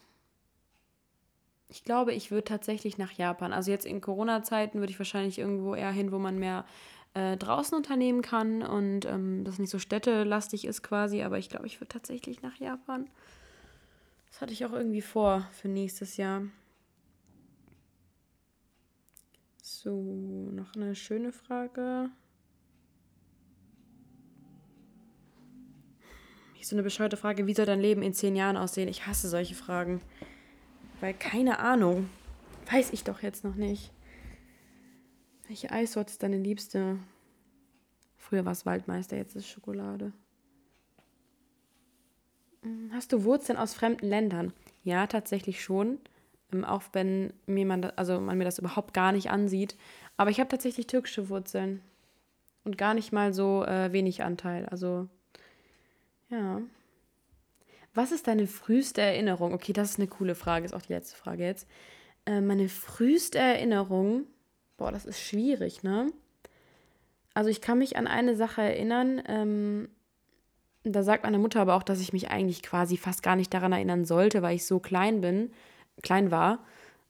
ich 1.70 1.84
glaube, 1.84 2.12
ich 2.12 2.30
würde 2.30 2.44
tatsächlich 2.44 2.98
nach 2.98 3.12
Japan. 3.12 3.52
Also 3.52 3.70
jetzt 3.70 3.86
in 3.86 4.00
Corona-Zeiten 4.00 4.80
würde 4.80 4.90
ich 4.92 4.98
wahrscheinlich 4.98 5.38
irgendwo 5.38 5.74
eher 5.74 5.92
hin, 5.92 6.10
wo 6.10 6.18
man 6.18 6.38
mehr 6.38 6.64
äh, 7.14 7.36
draußen 7.36 7.76
unternehmen 7.76 8.22
kann 8.22 8.62
und 8.62 9.04
ähm, 9.06 9.44
das 9.44 9.58
nicht 9.58 9.70
so 9.70 9.78
städtelastig 9.78 10.64
ist 10.64 10.82
quasi. 10.82 11.22
Aber 11.22 11.38
ich 11.38 11.48
glaube, 11.48 11.66
ich 11.66 11.80
würde 11.80 11.88
tatsächlich 11.88 12.42
nach 12.42 12.56
Japan. 12.56 13.08
Das 14.30 14.40
hatte 14.40 14.52
ich 14.52 14.64
auch 14.64 14.72
irgendwie 14.72 15.02
vor 15.02 15.48
für 15.52 15.68
nächstes 15.68 16.16
Jahr. 16.16 16.42
So, 19.62 20.50
noch 20.52 20.74
eine 20.74 20.94
schöne 20.94 21.32
Frage. 21.32 22.10
Hier 26.52 26.60
ist 26.60 26.68
so 26.68 26.76
eine 26.76 26.82
bescheuerte 26.82 27.16
Frage. 27.16 27.46
Wie 27.46 27.54
soll 27.54 27.66
dein 27.66 27.80
Leben 27.80 28.02
in 28.02 28.12
zehn 28.12 28.36
Jahren 28.36 28.56
aussehen? 28.56 28.88
Ich 28.88 29.06
hasse 29.06 29.28
solche 29.28 29.54
Fragen. 29.54 30.02
Weil 31.00 31.14
keine 31.14 31.58
Ahnung. 31.58 32.08
Weiß 32.70 32.92
ich 32.92 33.04
doch 33.04 33.22
jetzt 33.22 33.42
noch 33.42 33.56
nicht. 33.56 33.90
Welche 35.48 35.70
Eissorte 35.70 36.10
ist 36.10 36.22
deine 36.22 36.36
liebste? 36.36 36.98
Früher 38.16 38.44
war 38.44 38.52
es 38.52 38.66
Waldmeister, 38.66 39.16
jetzt 39.16 39.34
ist 39.34 39.48
Schokolade. 39.48 40.12
Hm, 42.62 42.90
hast 42.92 43.12
du 43.12 43.24
Wurzeln 43.24 43.58
aus 43.58 43.74
fremden 43.74 44.06
Ländern? 44.06 44.52
Ja, 44.84 45.06
tatsächlich 45.06 45.64
schon. 45.64 45.98
Ähm, 46.52 46.64
auch 46.64 46.82
wenn 46.92 47.32
mir 47.46 47.66
man, 47.66 47.82
das, 47.82 47.98
also 47.98 48.20
man 48.20 48.38
mir 48.38 48.44
das 48.44 48.58
überhaupt 48.58 48.94
gar 48.94 49.12
nicht 49.12 49.30
ansieht. 49.30 49.76
Aber 50.16 50.30
ich 50.30 50.38
habe 50.38 50.50
tatsächlich 50.50 50.86
türkische 50.86 51.28
Wurzeln. 51.28 51.80
Und 52.62 52.76
gar 52.76 52.92
nicht 52.92 53.10
mal 53.10 53.32
so 53.32 53.64
äh, 53.64 53.90
wenig 53.90 54.22
Anteil. 54.22 54.66
Also, 54.66 55.08
ja. 56.28 56.60
Was 57.94 58.12
ist 58.12 58.28
deine 58.28 58.46
früheste 58.46 59.00
Erinnerung? 59.00 59.52
Okay, 59.52 59.72
das 59.72 59.90
ist 59.90 59.98
eine 59.98 60.08
coole 60.08 60.34
Frage, 60.34 60.64
ist 60.64 60.74
auch 60.74 60.82
die 60.82 60.92
letzte 60.92 61.16
Frage 61.16 61.44
jetzt. 61.44 61.66
Äh, 62.26 62.40
meine 62.40 62.68
früheste 62.68 63.38
Erinnerung, 63.38 64.26
boah, 64.76 64.92
das 64.92 65.06
ist 65.06 65.20
schwierig, 65.20 65.82
ne? 65.82 66.12
Also 67.34 67.50
ich 67.50 67.60
kann 67.60 67.78
mich 67.78 67.96
an 67.96 68.06
eine 68.06 68.36
Sache 68.36 68.62
erinnern, 68.62 69.22
ähm, 69.26 69.88
da 70.82 71.02
sagt 71.02 71.24
meine 71.24 71.38
Mutter 71.38 71.60
aber 71.60 71.74
auch, 71.74 71.82
dass 71.82 72.00
ich 72.00 72.12
mich 72.12 72.30
eigentlich 72.30 72.62
quasi 72.62 72.96
fast 72.96 73.22
gar 73.22 73.36
nicht 73.36 73.52
daran 73.52 73.72
erinnern 73.72 74.04
sollte, 74.04 74.42
weil 74.42 74.56
ich 74.56 74.64
so 74.64 74.78
klein 74.78 75.20
bin, 75.20 75.52
klein 76.02 76.30
war. 76.30 76.64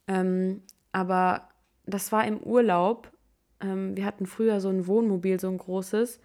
Ähm, 0.09 0.63
aber 0.93 1.49
das 1.87 2.11
war 2.11 2.27
im 2.27 2.39
Urlaub. 2.39 3.13
Ähm, 3.61 3.97
wir 3.97 4.05
hatten 4.05 4.27
früher 4.27 4.61
so 4.61 4.69
ein 4.69 4.87
Wohnmobil, 4.87 5.39
so 5.39 5.49
ein 5.49 5.59
großes. 5.59 6.21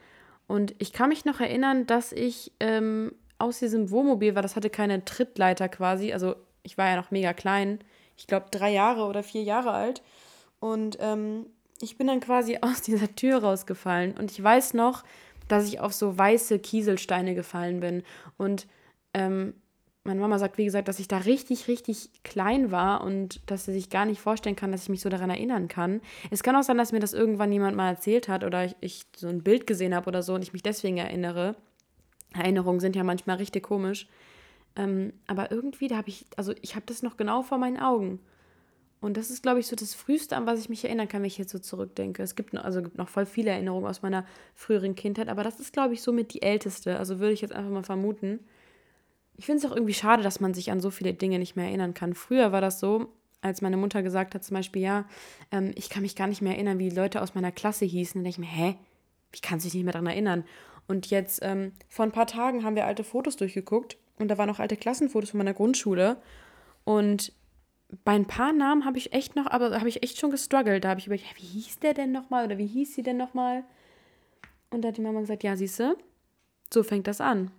Und 0.48 0.74
ich 0.80 0.91
kann 0.91 1.10
mich 1.10 1.26
noch 1.26 1.39
erinnern, 1.39 1.86
dass 1.86 2.12
ich 2.12 2.52
ähm, 2.60 3.13
aus 3.38 3.60
diesem 3.60 3.91
Wohnmobil 3.91 4.36
war, 4.36 4.41
das 4.41 4.56
hatte 4.56 4.69
keine 4.69 5.04
Trittleiter 5.04 5.69
quasi. 5.69 6.13
Also 6.13 6.36
ich 6.63 6.78
war 6.78 6.89
ja 6.89 6.95
noch 6.95 7.12
mega 7.12 7.34
klein. 7.34 7.80
Ich 8.17 8.28
glaube 8.28 8.48
drei 8.52 8.71
Jahre 8.71 9.06
oder 9.06 9.24
vier 9.24 9.43
Jahre 9.43 9.71
alt. 9.71 10.02
Und 10.60 10.98
ähm, 11.00 11.48
ich 11.82 11.98
bin 11.98 12.08
dann 12.08 12.19
quasi 12.19 12.58
aus 12.62 12.82
dieser 12.82 13.13
Tür 13.15 13.39
rausgefallen. 13.39 14.15
Und 14.17 14.32
ich 14.32 14.41
weiß 14.41 14.74
noch, 14.74 15.04
dass 15.48 15.67
ich 15.67 15.80
auf 15.80 15.93
so 15.93 16.17
weiße 16.17 16.60
Kieselsteine 16.60 17.36
gefallen 17.36 17.80
bin. 17.80 18.04
Und 18.38 18.67
ähm, 19.13 19.54
meine 20.04 20.19
Mama 20.19 20.38
sagt, 20.38 20.58
wie 20.58 20.65
gesagt, 20.65 20.88
dass 20.88 21.00
ich 21.00 21.08
da 21.08 21.17
richtig, 21.19 21.67
richtig 21.67 22.10
klein 22.24 22.71
war 22.71 23.04
und 23.04 23.41
dass 23.50 23.65
sie 23.65 23.74
sich 23.74 23.89
gar 23.89 24.06
nicht 24.06 24.21
vorstellen 24.21 24.56
kann, 24.56 24.71
dass 24.71 24.84
ich 24.84 24.89
mich 24.89 25.02
so 25.02 25.10
daran 25.10 25.32
erinnern 25.32 25.67
kann. 25.67 26.00
Es 26.30 26.43
kann 26.43 26.56
auch 26.56 26.63
sein, 26.63 26.78
dass 26.78 26.91
mir 26.91 27.00
das 27.00 27.13
irgendwann 27.13 27.52
jemand 27.52 27.76
mal 27.76 27.89
erzählt 27.89 28.28
hat 28.28 28.43
oder 28.43 28.65
ich, 28.65 28.76
ich 28.82 29.06
so 29.15 29.28
ein 29.28 29.43
Bild 29.43 29.65
gesehen 29.65 29.95
habe 29.95 30.08
oder 30.08 30.21
so 30.21 30.36
und 30.36 30.43
ich 30.43 30.54
mich 30.54 30.62
deswegen 30.62 30.98
erinnere. 30.98 31.56
Erinnerungen 32.43 32.80
sind 32.80 32.95
ja 32.95 33.04
manchmal 33.04 33.38
richtig 33.38 33.63
komisch. 33.63 34.08
Ähm, 34.76 35.13
aber 35.28 35.52
irgendwie, 35.52 35.88
da 35.88 35.98
habe 35.98 36.10
ich, 36.10 36.26
also 36.36 36.54
ich 36.62 36.76
habe 36.76 36.86
das 36.86 37.02
noch 37.02 37.17
genau 37.17 37.43
vor 37.43 37.58
meinen 37.58 37.80
Augen. 37.80 38.19
Und 39.02 39.17
das 39.17 39.30
ist, 39.30 39.43
glaube 39.43 39.60
ich, 39.60 39.67
so 39.67 39.76
das 39.76 39.93
Frühste, 39.93 40.36
an 40.36 40.45
was 40.45 40.60
ich 40.60 40.69
mich 40.69 40.84
erinnern 40.84 41.08
kann, 41.08 41.21
wenn 41.21 41.28
ich 41.28 41.38
jetzt 41.38 41.52
so 41.52 41.60
zurückdenke. 41.60 42.24
Es 42.24 42.36
gibt, 42.36 42.54
noch, 42.54 42.63
also 42.63 42.82
gibt 42.82 42.98
noch 42.98 43.10
voll 43.10 43.26
viele 43.26 43.52
Erinnerungen 43.52 43.88
aus 43.88 44.02
meiner 44.02 44.26
früheren 44.56 44.95
Kindheit, 44.95 45.30
aber 45.30 45.43
das 45.43 45.60
ist, 45.60 45.74
glaube 45.74 45.93
ich, 45.93 46.02
somit 46.02 46.34
die 46.34 46.41
älteste. 46.41 46.98
Also 46.98 47.19
würde 47.19 47.34
ich 47.34 47.41
jetzt 47.41 47.54
einfach 47.54 47.71
mal 47.71 47.84
vermuten. 47.84 48.39
Ich 49.38 49.45
finde 49.45 49.60
es 49.63 49.71
auch 49.71 49.76
irgendwie 49.76 49.93
schade, 49.93 50.24
dass 50.24 50.39
man 50.39 50.54
sich 50.54 50.71
an 50.71 50.80
so 50.80 50.89
viele 50.89 51.13
Dinge 51.13 51.39
nicht 51.39 51.56
mehr 51.56 51.67
erinnern 51.67 51.93
kann. 51.93 52.13
Früher 52.13 52.52
war 52.52 52.62
das 52.62 52.80
so, 52.80 53.10
als 53.41 53.62
meine 53.62 53.78
Mutter 53.78 54.02
gesagt 54.02 54.34
hat, 54.34 54.43
zum 54.43 54.56
Beispiel, 54.56 54.82
ja, 54.82 55.06
ähm, 55.52 55.71
ich 55.76 55.89
kann 55.89 56.02
mich 56.02 56.15
gar 56.15 56.28
nicht 56.28 56.41
mehr 56.41 56.54
erinnern, 56.54 56.80
wie 56.80 56.89
Leute 56.89 57.21
aus 57.21 57.36
meiner 57.36 57.52
Klasse 57.52 57.86
hießen. 57.86 58.19
Dann 58.19 58.24
denke 58.24 58.41
ich 58.41 58.50
mir, 58.50 58.52
hä? 58.52 58.76
Wie 59.32 59.41
kann 59.41 59.60
sich 59.60 59.74
nicht 59.74 59.84
mehr 59.84 59.93
daran 59.93 60.08
erinnern? 60.08 60.45
Und 60.88 61.10
jetzt, 61.10 61.39
ähm, 61.41 61.74
vor 61.88 62.06
ein 62.06 62.12
paar 62.12 62.28
Tagen 62.28 62.63
haben 62.63 62.76
wir 62.76 62.86
alte 62.86 63.04
Fotos 63.04 63.38
durchgeguckt 63.38 63.98
und 64.19 64.28
da 64.28 64.38
waren 64.38 64.50
auch 64.50 64.60
alte 64.60 64.78
Klassenfotos 64.78 65.32
von 65.32 65.39
meiner 65.39 65.54
Grundschule. 65.54 66.17
Und 66.84 67.34
bei 68.04 68.13
ein 68.13 68.26
paar 68.26 68.54
Namen 68.54 68.86
habe 68.86 68.98
ich 68.98 69.13
echt 69.13 69.36
noch, 69.36 69.48
aber 69.48 69.78
habe 69.78 69.89
ich 69.89 70.04
echt 70.04 70.19
schon 70.19 70.32
gestruggelt. 70.32 70.84
Da 70.84 70.89
habe 70.89 71.00
ich 71.00 71.08
überlegt, 71.08 71.36
wie 71.38 71.45
hieß 71.45 71.80
der 71.80 71.93
denn 71.93 72.12
nochmal 72.12 72.45
oder 72.45 72.58
wie 72.58 72.67
hieß 72.67 72.95
sie 72.95 73.04
denn 73.04 73.17
nochmal? 73.17 73.63
Und 74.69 74.82
da 74.82 74.89
hat 74.89 74.98
die 74.98 75.02
Mama 75.02 75.21
gesagt, 75.21 75.43
ja, 75.43 75.56
siehste, 75.56 75.98
so 76.74 76.84
fängt 76.84 77.08
das 77.08 77.21
an. 77.21 77.52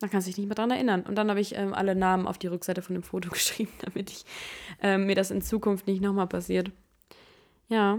Man 0.00 0.10
kann 0.10 0.20
sich 0.20 0.36
nicht 0.36 0.46
mehr 0.46 0.54
daran 0.54 0.70
erinnern. 0.70 1.02
Und 1.02 1.14
dann 1.16 1.30
habe 1.30 1.40
ich 1.40 1.54
ähm, 1.54 1.72
alle 1.72 1.94
Namen 1.94 2.26
auf 2.26 2.36
die 2.38 2.48
Rückseite 2.48 2.82
von 2.82 2.94
dem 2.94 3.02
Foto 3.02 3.30
geschrieben, 3.32 3.72
damit 3.80 4.10
ich 4.10 4.24
ähm, 4.82 5.06
mir 5.06 5.14
das 5.14 5.30
in 5.30 5.42
Zukunft 5.42 5.86
nicht 5.86 6.02
nochmal 6.02 6.26
passiert. 6.26 6.70
Ja, 7.68 7.98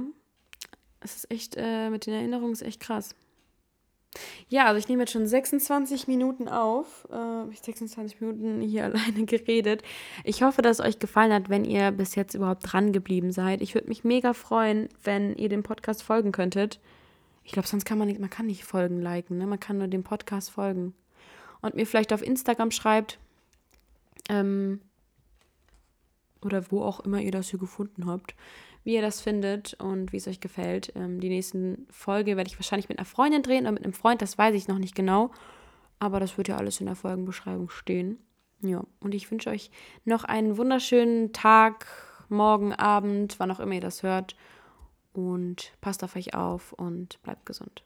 es 0.99 1.15
ist 1.15 1.31
echt, 1.31 1.55
äh, 1.57 1.89
mit 1.89 2.05
den 2.05 2.13
Erinnerungen 2.13 2.53
ist 2.53 2.61
echt 2.61 2.79
krass. 2.79 3.15
Ja, 4.49 4.65
also 4.65 4.77
ich 4.79 4.87
nehme 4.87 5.03
jetzt 5.03 5.11
schon 5.11 5.27
26 5.27 6.07
Minuten 6.07 6.47
auf. 6.47 7.07
Äh, 7.11 7.49
ich 7.51 7.61
26 7.61 8.21
Minuten 8.21 8.61
hier 8.61 8.83
alleine 8.85 9.25
geredet. 9.25 9.83
Ich 10.23 10.43
hoffe, 10.43 10.61
dass 10.61 10.79
es 10.79 10.85
euch 10.85 10.99
gefallen 10.99 11.33
hat, 11.33 11.49
wenn 11.49 11.65
ihr 11.65 11.91
bis 11.91 12.15
jetzt 12.15 12.33
überhaupt 12.33 12.71
dran 12.71 12.93
geblieben 12.93 13.31
seid. 13.31 13.61
Ich 13.61 13.73
würde 13.73 13.87
mich 13.87 14.03
mega 14.03 14.33
freuen, 14.33 14.89
wenn 15.03 15.35
ihr 15.35 15.49
dem 15.49 15.63
Podcast 15.63 16.03
folgen 16.03 16.31
könntet. 16.31 16.79
Ich 17.43 17.51
glaube, 17.51 17.67
sonst 17.67 17.85
kann 17.85 17.97
man 17.97 18.07
nicht, 18.07 18.19
man 18.19 18.29
kann 18.29 18.47
nicht 18.47 18.63
Folgen 18.63 19.01
liken, 19.01 19.37
ne? 19.37 19.45
Man 19.45 19.59
kann 19.59 19.77
nur 19.77 19.87
dem 19.87 20.03
Podcast 20.03 20.49
folgen. 20.49 20.95
Und 21.61 21.75
mir 21.75 21.85
vielleicht 21.85 22.11
auf 22.11 22.23
Instagram 22.23 22.71
schreibt, 22.71 23.19
ähm, 24.29 24.81
oder 26.41 26.71
wo 26.71 26.81
auch 26.81 26.99
immer 27.01 27.19
ihr 27.19 27.31
das 27.31 27.49
hier 27.49 27.59
gefunden 27.59 28.07
habt, 28.07 28.35
wie 28.85 28.93
ihr 28.93 29.01
das 29.01 29.19
findet 29.19 29.73
und 29.73 30.13
wie 30.13 30.17
es 30.17 30.27
euch 30.27 30.39
gefällt. 30.39 30.93
Ähm, 30.95 31.19
die 31.19 31.27
nächsten 31.27 31.85
Folge 31.89 32.37
werde 32.37 32.47
ich 32.47 32.57
wahrscheinlich 32.57 32.87
mit 32.87 32.97
einer 32.97 33.05
Freundin 33.05 33.41
drehen 33.41 33.63
oder 33.63 33.73
mit 33.73 33.83
einem 33.83 33.93
Freund, 33.93 34.21
das 34.21 34.37
weiß 34.37 34.55
ich 34.55 34.69
noch 34.69 34.77
nicht 34.77 34.95
genau. 34.95 35.31
Aber 35.99 36.19
das 36.19 36.37
wird 36.37 36.47
ja 36.47 36.57
alles 36.57 36.79
in 36.79 36.85
der 36.85 36.95
Folgenbeschreibung 36.95 37.69
stehen. 37.69 38.19
Ja, 38.61 38.83
und 38.99 39.13
ich 39.13 39.29
wünsche 39.29 39.49
euch 39.49 39.71
noch 40.05 40.23
einen 40.23 40.57
wunderschönen 40.57 41.33
Tag, 41.33 41.87
morgen, 42.29 42.73
Abend, 42.73 43.39
wann 43.39 43.51
auch 43.51 43.59
immer 43.59 43.73
ihr 43.73 43.81
das 43.81 44.03
hört. 44.03 44.35
Und 45.13 45.73
passt 45.81 46.03
auf 46.03 46.15
euch 46.15 46.35
auf 46.35 46.73
und 46.73 47.21
bleibt 47.23 47.45
gesund. 47.45 47.83